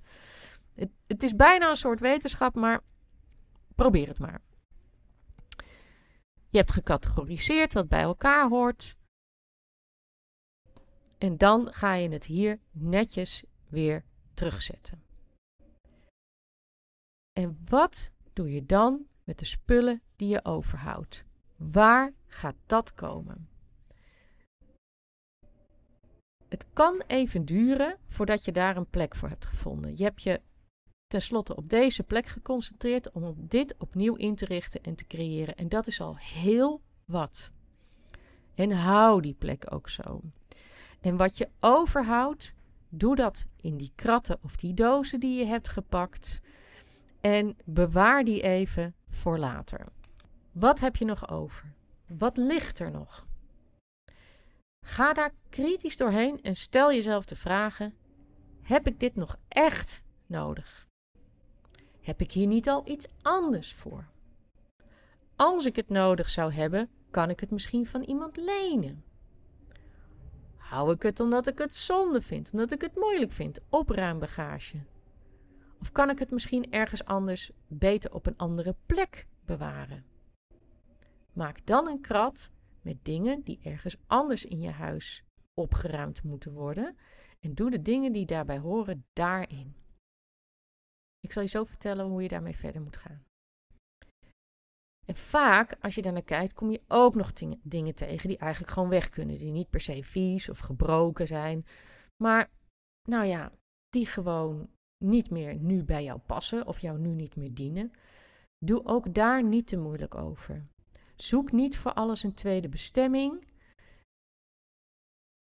Het, 0.73 0.89
het 1.07 1.23
is 1.23 1.35
bijna 1.35 1.69
een 1.69 1.75
soort 1.75 1.99
wetenschap, 1.99 2.55
maar 2.55 2.81
probeer 3.75 4.07
het 4.07 4.19
maar. 4.19 4.41
Je 6.49 6.57
hebt 6.57 6.71
gecategoriseerd 6.71 7.73
wat 7.73 7.87
bij 7.87 8.01
elkaar 8.01 8.49
hoort. 8.49 8.95
En 11.17 11.37
dan 11.37 11.73
ga 11.73 11.93
je 11.93 12.09
het 12.09 12.25
hier 12.25 12.59
netjes 12.71 13.43
weer 13.69 14.03
terugzetten. 14.33 15.03
En 17.33 17.59
wat 17.65 18.11
doe 18.41 18.51
je 18.51 18.65
dan 18.65 19.05
met 19.23 19.39
de 19.39 19.45
spullen 19.45 20.01
die 20.15 20.27
je 20.27 20.45
overhoudt? 20.45 21.23
Waar 21.55 22.13
gaat 22.27 22.55
dat 22.65 22.93
komen? 22.93 23.49
Het 26.47 26.65
kan 26.73 27.03
even 27.07 27.45
duren 27.45 27.97
voordat 28.07 28.45
je 28.45 28.51
daar 28.51 28.77
een 28.77 28.89
plek 28.89 29.15
voor 29.15 29.29
hebt 29.29 29.45
gevonden. 29.45 29.95
Je 29.95 30.03
hebt 30.03 30.23
je 30.23 30.41
tenslotte 31.07 31.55
op 31.55 31.69
deze 31.69 32.03
plek 32.03 32.27
geconcentreerd 32.27 33.11
om 33.11 33.35
dit 33.37 33.75
opnieuw 33.77 34.15
in 34.15 34.35
te 34.35 34.45
richten 34.45 34.83
en 34.83 34.95
te 34.95 35.07
creëren. 35.07 35.55
En 35.55 35.69
dat 35.69 35.87
is 35.87 36.01
al 36.01 36.17
heel 36.17 36.81
wat. 37.05 37.51
En 38.55 38.71
hou 38.71 39.21
die 39.21 39.35
plek 39.37 39.73
ook 39.73 39.89
zo. 39.89 40.21
En 40.99 41.17
wat 41.17 41.37
je 41.37 41.49
overhoudt, 41.59 42.53
doe 42.89 43.15
dat 43.15 43.47
in 43.55 43.77
die 43.77 43.91
kratten 43.95 44.39
of 44.43 44.55
die 44.55 44.73
dozen 44.73 45.19
die 45.19 45.37
je 45.37 45.45
hebt 45.45 45.69
gepakt. 45.69 46.41
En 47.21 47.57
bewaar 47.65 48.23
die 48.23 48.41
even 48.41 48.95
voor 49.09 49.37
later. 49.37 49.87
Wat 50.51 50.79
heb 50.79 50.95
je 50.95 51.05
nog 51.05 51.29
over? 51.29 51.73
Wat 52.07 52.37
ligt 52.37 52.79
er 52.79 52.91
nog? 52.91 53.27
Ga 54.85 55.13
daar 55.13 55.33
kritisch 55.49 55.97
doorheen 55.97 56.41
en 56.41 56.55
stel 56.55 56.93
jezelf 56.93 57.25
de 57.25 57.35
vragen: 57.35 57.93
heb 58.61 58.87
ik 58.87 58.99
dit 58.99 59.15
nog 59.15 59.37
echt 59.47 60.03
nodig? 60.25 60.87
Heb 62.01 62.21
ik 62.21 62.31
hier 62.31 62.47
niet 62.47 62.69
al 62.69 62.87
iets 62.87 63.07
anders 63.21 63.73
voor? 63.73 64.07
Als 65.35 65.65
ik 65.65 65.75
het 65.75 65.89
nodig 65.89 66.29
zou 66.29 66.53
hebben, 66.53 66.89
kan 67.11 67.29
ik 67.29 67.39
het 67.39 67.51
misschien 67.51 67.85
van 67.85 68.03
iemand 68.03 68.37
lenen. 68.37 69.03
Hou 70.55 70.93
ik 70.93 71.01
het 71.01 71.19
omdat 71.19 71.47
ik 71.47 71.57
het 71.57 71.75
zonde 71.75 72.21
vind, 72.21 72.51
omdat 72.51 72.71
ik 72.71 72.81
het 72.81 72.95
moeilijk 72.95 73.31
vind, 73.31 73.59
opruimbagage? 73.69 74.77
Of 75.81 75.91
kan 75.91 76.09
ik 76.09 76.19
het 76.19 76.31
misschien 76.31 76.71
ergens 76.71 77.05
anders 77.05 77.51
beter 77.67 78.13
op 78.13 78.25
een 78.25 78.37
andere 78.37 78.75
plek 78.85 79.27
bewaren? 79.45 80.05
Maak 81.33 81.65
dan 81.65 81.87
een 81.87 82.01
krat 82.01 82.51
met 82.81 83.05
dingen 83.05 83.41
die 83.41 83.59
ergens 83.63 83.97
anders 84.07 84.45
in 84.45 84.59
je 84.59 84.69
huis 84.69 85.23
opgeruimd 85.53 86.23
moeten 86.23 86.53
worden 86.53 86.97
en 87.39 87.53
doe 87.53 87.69
de 87.69 87.81
dingen 87.81 88.11
die 88.11 88.25
daarbij 88.25 88.59
horen 88.59 89.05
daarin. 89.13 89.75
Ik 91.19 91.31
zal 91.31 91.41
je 91.41 91.47
zo 91.47 91.63
vertellen 91.63 92.05
hoe 92.05 92.21
je 92.21 92.27
daarmee 92.27 92.55
verder 92.55 92.81
moet 92.81 92.97
gaan. 92.97 93.23
En 95.05 95.15
vaak, 95.15 95.77
als 95.79 95.95
je 95.95 96.01
daar 96.01 96.13
naar 96.13 96.23
kijkt, 96.23 96.53
kom 96.53 96.71
je 96.71 96.81
ook 96.87 97.15
nog 97.15 97.33
dingen 97.63 97.95
tegen 97.95 98.27
die 98.27 98.37
eigenlijk 98.37 98.73
gewoon 98.73 98.89
weg 98.89 99.09
kunnen. 99.09 99.37
Die 99.37 99.51
niet 99.51 99.69
per 99.69 99.81
se 99.81 100.03
vies 100.03 100.49
of 100.49 100.59
gebroken 100.59 101.27
zijn. 101.27 101.65
Maar, 102.23 102.49
nou 103.09 103.25
ja, 103.25 103.51
die 103.89 104.05
gewoon 104.05 104.69
niet 105.01 105.29
meer 105.29 105.55
nu 105.55 105.83
bij 105.83 106.03
jou 106.03 106.19
passen 106.19 106.67
of 106.67 106.79
jou 106.79 106.99
nu 106.99 107.09
niet 107.09 107.35
meer 107.35 107.53
dienen. 107.53 107.91
Doe 108.65 108.85
ook 108.85 109.13
daar 109.13 109.43
niet 109.43 109.67
te 109.67 109.77
moeilijk 109.77 110.15
over. 110.15 110.67
Zoek 111.15 111.51
niet 111.51 111.77
voor 111.77 111.93
alles 111.93 112.23
een 112.23 112.33
tweede 112.33 112.69
bestemming. 112.69 113.45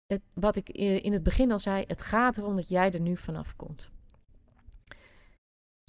Het, 0.06 0.22
wat 0.34 0.56
ik 0.56 0.68
in 0.70 1.12
het 1.12 1.22
begin 1.22 1.52
al 1.52 1.58
zei, 1.58 1.84
het 1.86 2.02
gaat 2.02 2.36
erom 2.36 2.56
dat 2.56 2.68
jij 2.68 2.90
er 2.90 3.00
nu 3.00 3.16
vanaf 3.16 3.56
komt. 3.56 3.90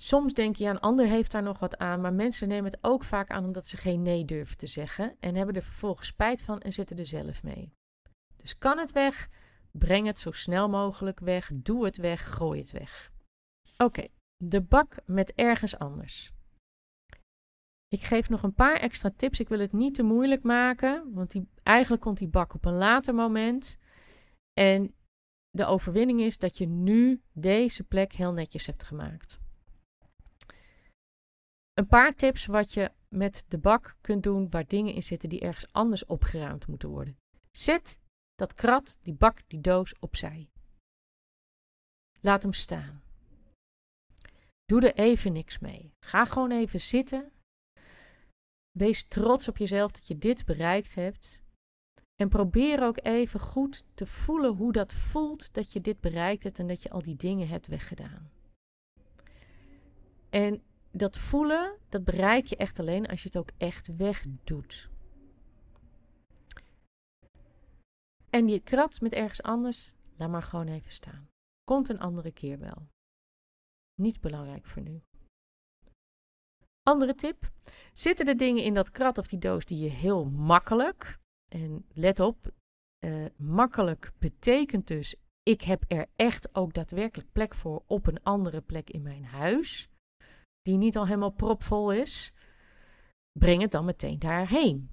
Soms 0.01 0.33
denk 0.33 0.55
je, 0.55 0.63
ja, 0.63 0.69
een 0.69 0.79
ander 0.79 1.07
heeft 1.07 1.31
daar 1.31 1.43
nog 1.43 1.59
wat 1.59 1.77
aan, 1.77 2.01
maar 2.01 2.13
mensen 2.13 2.47
nemen 2.47 2.71
het 2.71 2.83
ook 2.83 3.03
vaak 3.03 3.29
aan 3.29 3.45
omdat 3.45 3.67
ze 3.67 3.77
geen 3.77 4.01
nee 4.01 4.25
durven 4.25 4.57
te 4.57 4.67
zeggen 4.67 5.15
en 5.19 5.35
hebben 5.35 5.55
er 5.55 5.61
vervolgens 5.61 6.07
spijt 6.07 6.41
van 6.41 6.59
en 6.59 6.73
zitten 6.73 6.97
er 6.97 7.05
zelf 7.05 7.43
mee. 7.43 7.71
Dus 8.35 8.57
kan 8.57 8.77
het 8.77 8.91
weg, 8.91 9.29
breng 9.71 10.05
het 10.05 10.19
zo 10.19 10.31
snel 10.31 10.69
mogelijk 10.69 11.19
weg, 11.19 11.51
doe 11.55 11.85
het 11.85 11.97
weg, 11.97 12.33
gooi 12.33 12.59
het 12.59 12.71
weg. 12.71 13.11
Oké, 13.77 14.07
de 14.43 14.61
bak 14.61 14.95
met 15.05 15.33
ergens 15.33 15.77
anders. 15.77 16.31
Ik 17.87 18.01
geef 18.01 18.29
nog 18.29 18.43
een 18.43 18.53
paar 18.53 18.79
extra 18.79 19.11
tips. 19.15 19.39
Ik 19.39 19.49
wil 19.49 19.59
het 19.59 19.73
niet 19.73 19.95
te 19.95 20.03
moeilijk 20.03 20.43
maken, 20.43 21.13
want 21.13 21.31
die, 21.31 21.49
eigenlijk 21.63 22.01
komt 22.01 22.17
die 22.17 22.27
bak 22.27 22.53
op 22.53 22.65
een 22.65 22.77
later 22.77 23.15
moment. 23.15 23.79
En 24.53 24.95
de 25.49 25.65
overwinning 25.65 26.21
is 26.21 26.37
dat 26.37 26.57
je 26.57 26.67
nu 26.67 27.21
deze 27.31 27.83
plek 27.83 28.13
heel 28.13 28.33
netjes 28.33 28.65
hebt 28.65 28.83
gemaakt. 28.83 29.39
Een 31.73 31.87
paar 31.87 32.15
tips 32.15 32.45
wat 32.45 32.73
je 32.73 32.91
met 33.09 33.45
de 33.47 33.57
bak 33.57 33.97
kunt 34.01 34.23
doen 34.23 34.49
waar 34.49 34.67
dingen 34.67 34.93
in 34.93 35.03
zitten 35.03 35.29
die 35.29 35.39
ergens 35.39 35.71
anders 35.71 36.05
opgeruimd 36.05 36.67
moeten 36.67 36.89
worden. 36.89 37.17
Zet 37.51 37.99
dat 38.35 38.53
krat, 38.53 38.99
die 39.01 39.13
bak, 39.13 39.41
die 39.47 39.61
doos 39.61 39.99
opzij. 39.99 40.49
Laat 42.21 42.43
hem 42.43 42.53
staan. 42.53 43.06
Doe 44.67 44.91
er 44.91 44.95
even 44.95 45.33
niks 45.33 45.59
mee. 45.59 45.93
Ga 46.05 46.25
gewoon 46.25 46.51
even 46.51 46.79
zitten. 46.79 47.31
Wees 48.71 49.07
trots 49.07 49.47
op 49.47 49.57
jezelf 49.57 49.91
dat 49.91 50.07
je 50.07 50.17
dit 50.17 50.45
bereikt 50.45 50.95
hebt. 50.95 51.43
En 52.15 52.29
probeer 52.29 52.83
ook 52.83 52.99
even 53.01 53.39
goed 53.39 53.83
te 53.93 54.05
voelen 54.05 54.55
hoe 54.55 54.71
dat 54.71 54.93
voelt 54.93 55.53
dat 55.53 55.71
je 55.71 55.81
dit 55.81 55.99
bereikt 56.01 56.43
hebt 56.43 56.59
en 56.59 56.67
dat 56.67 56.81
je 56.81 56.89
al 56.89 57.01
die 57.01 57.15
dingen 57.15 57.47
hebt 57.47 57.67
weggedaan. 57.67 58.31
En 60.29 60.63
dat 60.91 61.17
voelen, 61.17 61.77
dat 61.89 62.03
bereik 62.03 62.45
je 62.45 62.55
echt 62.55 62.79
alleen 62.79 63.07
als 63.07 63.21
je 63.21 63.27
het 63.27 63.37
ook 63.37 63.51
echt 63.57 63.95
wegdoet. 63.95 64.89
En 68.29 68.47
je 68.47 68.59
krat 68.59 69.01
met 69.01 69.13
ergens 69.13 69.41
anders, 69.41 69.93
laat 70.15 70.29
maar 70.29 70.43
gewoon 70.43 70.67
even 70.67 70.91
staan. 70.91 71.29
Komt 71.63 71.89
een 71.89 71.99
andere 71.99 72.31
keer 72.31 72.59
wel. 72.59 72.87
Niet 74.01 74.21
belangrijk 74.21 74.65
voor 74.65 74.81
nu. 74.81 75.01
Andere 76.83 77.15
tip. 77.15 77.51
Zitten 77.93 78.27
er 78.27 78.37
dingen 78.37 78.63
in 78.63 78.73
dat 78.73 78.91
krat 78.91 79.17
of 79.17 79.27
die 79.27 79.39
doos 79.39 79.65
die 79.65 79.79
je 79.79 79.89
heel 79.89 80.25
makkelijk, 80.25 81.19
en 81.47 81.85
let 81.93 82.19
op, 82.19 82.51
uh, 83.05 83.25
makkelijk 83.37 84.11
betekent 84.17 84.87
dus 84.87 85.15
ik 85.43 85.61
heb 85.61 85.83
er 85.87 86.09
echt 86.15 86.55
ook 86.55 86.73
daadwerkelijk 86.73 87.31
plek 87.31 87.55
voor 87.55 87.83
op 87.85 88.07
een 88.07 88.23
andere 88.23 88.61
plek 88.61 88.89
in 88.89 89.01
mijn 89.01 89.25
huis, 89.25 89.89
die 90.61 90.77
niet 90.77 90.97
al 90.97 91.05
helemaal 91.05 91.31
propvol 91.31 91.91
is, 91.91 92.33
breng 93.39 93.61
het 93.61 93.71
dan 93.71 93.85
meteen 93.85 94.19
daarheen. 94.19 94.89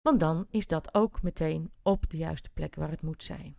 Want 0.00 0.20
dan 0.20 0.46
is 0.50 0.66
dat 0.66 0.94
ook 0.94 1.22
meteen 1.22 1.72
op 1.82 2.10
de 2.10 2.16
juiste 2.16 2.50
plek 2.50 2.74
waar 2.74 2.90
het 2.90 3.02
moet 3.02 3.22
zijn. 3.22 3.56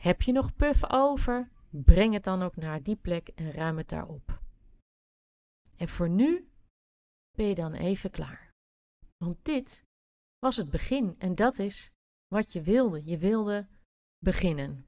Heb 0.00 0.22
je 0.22 0.32
nog 0.32 0.56
puff 0.56 0.90
over? 0.90 1.50
Breng 1.72 2.12
het 2.12 2.24
dan 2.24 2.42
ook 2.42 2.56
naar 2.56 2.82
die 2.82 2.96
plek 2.96 3.28
en 3.28 3.52
ruim 3.52 3.76
het 3.76 3.88
daarop. 3.88 4.42
En 5.76 5.88
voor 5.88 6.08
nu 6.08 6.48
ben 7.30 7.46
je 7.46 7.54
dan 7.54 7.72
even 7.72 8.10
klaar. 8.10 8.50
Want 9.16 9.44
dit 9.44 9.84
was 10.38 10.56
het 10.56 10.70
begin 10.70 11.18
en 11.18 11.34
dat 11.34 11.58
is 11.58 11.90
wat 12.26 12.52
je 12.52 12.62
wilde. 12.62 13.04
Je 13.04 13.18
wilde 13.18 13.68
beginnen. 14.18 14.86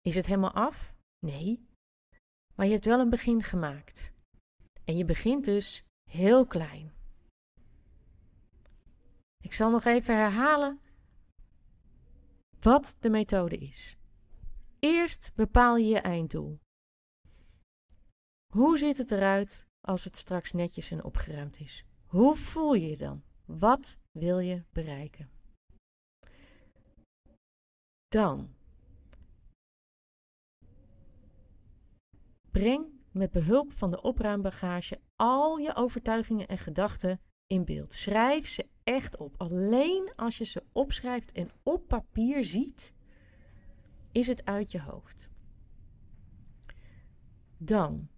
Is 0.00 0.14
het 0.14 0.26
helemaal 0.26 0.52
af? 0.52 0.94
Nee. 1.26 1.66
Maar 2.54 2.66
je 2.66 2.72
hebt 2.72 2.84
wel 2.84 3.00
een 3.00 3.10
begin 3.10 3.42
gemaakt. 3.42 4.12
En 4.84 4.96
je 4.96 5.04
begint 5.04 5.44
dus 5.44 5.84
heel 6.10 6.46
klein. 6.46 6.92
Ik 9.42 9.52
zal 9.52 9.70
nog 9.70 9.84
even 9.84 10.14
herhalen 10.16 10.80
wat 12.58 12.96
de 13.00 13.10
methode 13.10 13.56
is. 13.56 13.96
Eerst 14.86 15.32
bepaal 15.34 15.76
je 15.76 15.86
je 15.86 15.98
einddoel. 15.98 16.60
Hoe 18.52 18.78
ziet 18.78 18.96
het 18.96 19.10
eruit 19.10 19.66
als 19.80 20.04
het 20.04 20.16
straks 20.16 20.52
netjes 20.52 20.90
en 20.90 21.04
opgeruimd 21.04 21.60
is? 21.60 21.84
Hoe 22.06 22.36
voel 22.36 22.74
je 22.74 22.88
je 22.88 22.96
dan? 22.96 23.22
Wat 23.44 23.98
wil 24.10 24.38
je 24.38 24.64
bereiken? 24.72 25.30
Dan 28.08 28.54
breng 32.50 32.86
met 33.10 33.30
behulp 33.30 33.72
van 33.72 33.90
de 33.90 34.02
opruimbagage 34.02 35.00
al 35.16 35.56
je 35.56 35.74
overtuigingen 35.74 36.48
en 36.48 36.58
gedachten 36.58 37.20
in 37.46 37.64
beeld. 37.64 37.92
Schrijf 37.92 38.48
ze 38.48 38.68
echt 38.82 39.16
op. 39.16 39.34
Alleen 39.36 40.12
als 40.16 40.38
je 40.38 40.44
ze 40.44 40.64
opschrijft 40.72 41.32
en 41.32 41.50
op 41.62 41.88
papier 41.88 42.44
ziet, 42.44 42.95
is 44.16 44.26
het 44.26 44.44
uit 44.44 44.72
je 44.72 44.80
hoofd. 44.80 45.30
Dan 47.56 48.08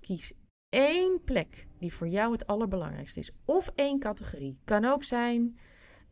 kies 0.00 0.32
één 0.68 1.24
plek 1.24 1.66
die 1.78 1.92
voor 1.92 2.08
jou 2.08 2.32
het 2.32 2.46
allerbelangrijkste 2.46 3.20
is. 3.20 3.32
Of 3.44 3.70
één 3.74 3.98
categorie. 3.98 4.58
Kan 4.64 4.84
ook 4.84 5.04
zijn. 5.04 5.58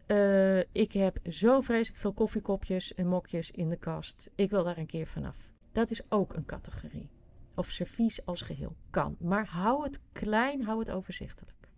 Uh, 0.06 0.58
ik 0.58 0.92
heb 0.92 1.18
zo 1.28 1.60
vreselijk 1.60 2.00
veel 2.00 2.12
koffiekopjes 2.12 2.94
en 2.94 3.06
mokjes 3.06 3.50
in 3.50 3.68
de 3.68 3.76
kast. 3.76 4.30
Ik 4.34 4.50
wil 4.50 4.64
daar 4.64 4.78
een 4.78 4.86
keer 4.86 5.06
vanaf. 5.06 5.52
Dat 5.72 5.90
is 5.90 6.10
ook 6.10 6.34
een 6.34 6.46
categorie. 6.46 7.10
Of 7.54 7.70
servies 7.70 8.26
als 8.26 8.42
geheel. 8.42 8.76
Kan. 8.90 9.16
Maar 9.20 9.46
hou 9.46 9.84
het 9.84 10.00
klein, 10.12 10.62
hou 10.62 10.78
het 10.78 10.90
overzichtelijk. 10.90 11.68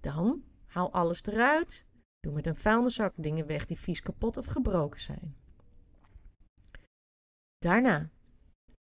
Dan 0.00 0.42
haal 0.66 0.92
alles 0.92 1.24
eruit. 1.24 1.86
Doe 2.26 2.34
met 2.34 2.46
een 2.46 2.56
vuilniszak 2.56 3.12
dingen 3.16 3.46
weg 3.46 3.66
die 3.66 3.78
vies 3.78 4.00
kapot 4.00 4.36
of 4.36 4.46
gebroken 4.46 5.00
zijn. 5.00 5.36
Daarna 7.58 8.10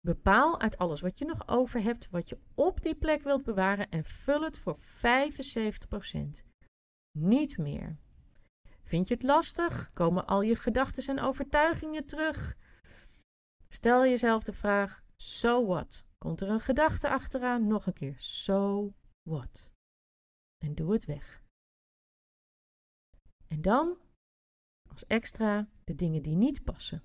bepaal 0.00 0.60
uit 0.60 0.78
alles 0.78 1.00
wat 1.00 1.18
je 1.18 1.24
nog 1.24 1.48
over 1.48 1.82
hebt, 1.82 2.10
wat 2.10 2.28
je 2.28 2.38
op 2.54 2.82
die 2.82 2.94
plek 2.94 3.22
wilt 3.22 3.42
bewaren 3.42 3.90
en 3.90 4.04
vul 4.04 4.42
het 4.42 4.58
voor 4.58 4.76
75%. 4.78 4.80
Niet 7.18 7.58
meer. 7.58 7.98
Vind 8.82 9.08
je 9.08 9.14
het 9.14 9.22
lastig? 9.22 9.92
Komen 9.92 10.26
al 10.26 10.42
je 10.42 10.56
gedachten 10.56 11.16
en 11.16 11.24
overtuigingen 11.24 12.06
terug? 12.06 12.56
Stel 13.68 14.04
jezelf 14.04 14.42
de 14.42 14.52
vraag: 14.52 15.04
so 15.16 15.66
what? 15.66 16.04
Komt 16.18 16.40
er 16.40 16.48
een 16.48 16.60
gedachte 16.60 17.08
achteraan? 17.08 17.66
Nog 17.66 17.86
een 17.86 17.92
keer: 17.92 18.14
so 18.18 18.92
what? 19.22 19.72
en 20.64 20.74
doe 20.74 20.92
het 20.92 21.04
weg. 21.04 21.42
En 23.52 23.62
dan, 23.62 23.98
als 24.88 25.06
extra, 25.06 25.68
de 25.84 25.94
dingen 25.94 26.22
die 26.22 26.36
niet 26.36 26.64
passen. 26.64 27.02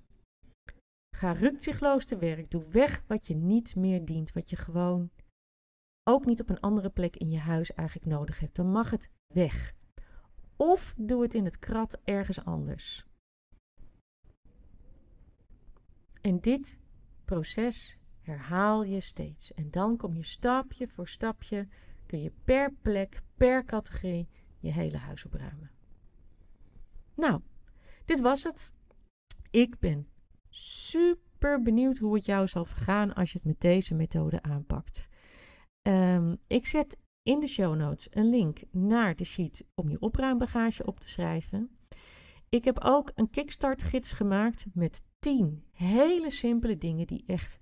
Ga 1.16 1.32
rukzichtloos 1.32 2.04
te 2.04 2.18
werk. 2.18 2.50
Doe 2.50 2.68
weg 2.68 3.04
wat 3.06 3.26
je 3.26 3.34
niet 3.34 3.76
meer 3.76 4.04
dient, 4.04 4.32
wat 4.32 4.50
je 4.50 4.56
gewoon 4.56 5.10
ook 6.08 6.24
niet 6.26 6.40
op 6.40 6.48
een 6.48 6.60
andere 6.60 6.90
plek 6.90 7.16
in 7.16 7.28
je 7.28 7.38
huis 7.38 7.72
eigenlijk 7.72 8.10
nodig 8.10 8.40
hebt. 8.40 8.56
Dan 8.56 8.70
mag 8.70 8.90
het 8.90 9.10
weg. 9.34 9.74
Of 10.56 10.94
doe 10.96 11.22
het 11.22 11.34
in 11.34 11.44
het 11.44 11.58
krat 11.58 12.00
ergens 12.04 12.44
anders. 12.44 13.06
En 16.20 16.40
dit 16.40 16.80
proces 17.24 17.98
herhaal 18.20 18.82
je 18.82 19.00
steeds. 19.00 19.54
En 19.54 19.70
dan 19.70 19.96
kom 19.96 20.16
je 20.16 20.22
stapje 20.22 20.88
voor 20.88 21.08
stapje 21.08 21.68
kun 22.06 22.22
je 22.22 22.32
per 22.44 22.72
plek, 22.72 23.22
per 23.36 23.64
categorie 23.64 24.28
je 24.58 24.72
hele 24.72 24.96
huis 24.96 25.24
opruimen. 25.24 25.77
Nou, 27.18 27.40
dit 28.04 28.20
was 28.20 28.42
het. 28.42 28.72
Ik 29.50 29.78
ben 29.78 30.08
super 30.50 31.62
benieuwd 31.62 31.98
hoe 31.98 32.14
het 32.14 32.24
jou 32.24 32.46
zal 32.46 32.64
vergaan 32.64 33.14
als 33.14 33.32
je 33.32 33.38
het 33.38 33.46
met 33.46 33.60
deze 33.60 33.94
methode 33.94 34.42
aanpakt. 34.42 35.08
Um, 35.82 36.38
ik 36.46 36.66
zet 36.66 36.96
in 37.22 37.40
de 37.40 37.46
show 37.46 37.76
notes 37.76 38.06
een 38.10 38.30
link 38.30 38.60
naar 38.70 39.16
de 39.16 39.24
sheet 39.24 39.64
om 39.74 39.88
je 39.88 40.00
opruimbagage 40.00 40.86
op 40.86 41.00
te 41.00 41.08
schrijven. 41.08 41.78
Ik 42.48 42.64
heb 42.64 42.78
ook 42.80 43.10
een 43.14 43.30
kickstart 43.30 43.82
gids 43.82 44.12
gemaakt 44.12 44.66
met 44.74 45.02
10 45.18 45.64
hele 45.72 46.30
simpele 46.30 46.78
dingen 46.78 47.06
die 47.06 47.24
echt 47.26 47.58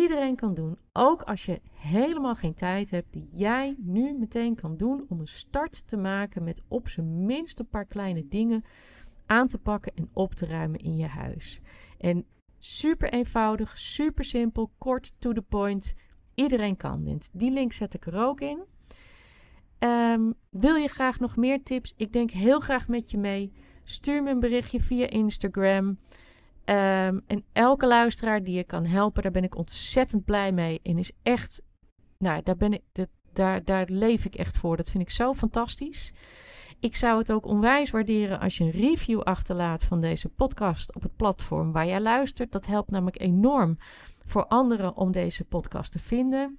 iedereen 0.00 0.36
kan 0.36 0.54
doen. 0.54 0.78
Ook 0.92 1.22
als 1.22 1.44
je 1.44 1.60
helemaal 1.72 2.34
geen 2.34 2.54
tijd 2.54 2.90
hebt, 2.90 3.12
die 3.12 3.28
jij 3.32 3.76
nu 3.78 4.12
meteen 4.18 4.54
kan 4.54 4.76
doen 4.76 5.04
om 5.08 5.20
een 5.20 5.26
start 5.26 5.88
te 5.88 5.96
maken 5.96 6.44
met 6.44 6.62
op 6.68 6.88
zijn 6.88 7.24
minst 7.24 7.58
een 7.58 7.68
paar 7.68 7.86
kleine 7.86 8.28
dingen 8.28 8.64
aan 9.26 9.48
te 9.48 9.58
pakken 9.58 9.92
en 9.94 10.08
op 10.12 10.34
te 10.34 10.46
ruimen 10.46 10.80
in 10.80 10.96
je 10.96 11.06
huis. 11.06 11.60
En 11.98 12.26
super 12.58 13.12
eenvoudig, 13.12 13.78
super 13.78 14.24
simpel, 14.24 14.70
kort 14.78 15.12
to 15.18 15.32
the 15.32 15.42
point. 15.42 15.94
Iedereen 16.34 16.76
kan 16.76 17.04
dit. 17.04 17.30
Die 17.32 17.50
link 17.50 17.72
zet 17.72 17.94
ik 17.94 18.06
er 18.06 18.18
ook 18.18 18.40
in. 18.40 18.64
Um, 19.78 20.34
wil 20.50 20.74
je 20.74 20.88
graag 20.88 21.20
nog 21.20 21.36
meer 21.36 21.62
tips? 21.62 21.94
Ik 21.96 22.12
denk 22.12 22.30
heel 22.30 22.60
graag 22.60 22.88
met 22.88 23.10
je 23.10 23.18
mee. 23.18 23.52
Stuur 23.84 24.22
me 24.22 24.30
een 24.30 24.40
berichtje 24.40 24.80
via 24.80 25.08
Instagram. 25.08 25.96
Um, 26.68 27.22
en 27.26 27.44
elke 27.52 27.86
luisteraar 27.86 28.42
die 28.42 28.56
je 28.56 28.64
kan 28.64 28.84
helpen, 28.84 29.22
daar 29.22 29.32
ben 29.32 29.44
ik 29.44 29.56
ontzettend 29.56 30.24
blij 30.24 30.52
mee. 30.52 30.80
En 30.82 30.98
is 30.98 31.12
echt, 31.22 31.62
nou, 32.18 32.42
daar, 32.42 32.56
ben 32.56 32.72
ik, 32.72 32.82
dat, 32.92 33.08
daar, 33.32 33.64
daar 33.64 33.86
leef 33.88 34.24
ik 34.24 34.34
echt 34.34 34.58
voor. 34.58 34.76
Dat 34.76 34.90
vind 34.90 35.02
ik 35.02 35.10
zo 35.10 35.34
fantastisch. 35.34 36.12
Ik 36.80 36.96
zou 36.96 37.18
het 37.18 37.32
ook 37.32 37.46
onwijs 37.46 37.90
waarderen 37.90 38.40
als 38.40 38.56
je 38.56 38.64
een 38.64 38.70
review 38.70 39.20
achterlaat 39.20 39.84
van 39.84 40.00
deze 40.00 40.28
podcast 40.28 40.94
op 40.94 41.02
het 41.02 41.16
platform 41.16 41.72
waar 41.72 41.86
jij 41.86 42.00
luistert. 42.00 42.52
Dat 42.52 42.66
helpt 42.66 42.90
namelijk 42.90 43.20
enorm 43.20 43.78
voor 44.24 44.46
anderen 44.46 44.96
om 44.96 45.12
deze 45.12 45.44
podcast 45.44 45.92
te 45.92 45.98
vinden. 45.98 46.58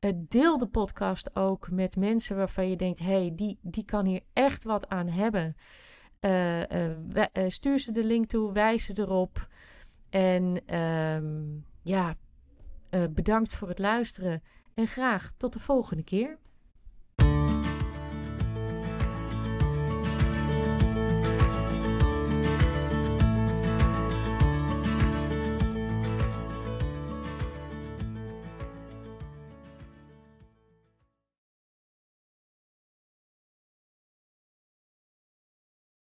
Uh, 0.00 0.10
deel 0.14 0.58
de 0.58 0.66
podcast 0.66 1.36
ook 1.36 1.70
met 1.70 1.96
mensen 1.96 2.36
waarvan 2.36 2.68
je 2.68 2.76
denkt: 2.76 2.98
hé, 2.98 3.04
hey, 3.06 3.32
die, 3.34 3.58
die 3.60 3.84
kan 3.84 4.06
hier 4.06 4.22
echt 4.32 4.64
wat 4.64 4.88
aan 4.88 5.08
hebben. 5.08 5.56
Uh, 6.24 6.60
uh, 6.70 7.48
stuur 7.48 7.78
ze 7.78 7.92
de 7.92 8.04
link 8.04 8.28
toe, 8.28 8.52
wijs 8.52 8.84
ze 8.84 8.92
erop. 8.96 9.48
En 10.10 10.76
um, 10.78 11.64
ja, 11.82 12.16
bedankt 13.10 13.54
voor 13.54 13.68
het 13.68 13.78
luisteren. 13.78 14.42
En 14.74 14.86
graag 14.86 15.32
tot 15.36 15.52
de 15.52 15.60
volgende 15.60 16.02
keer. 16.02 16.38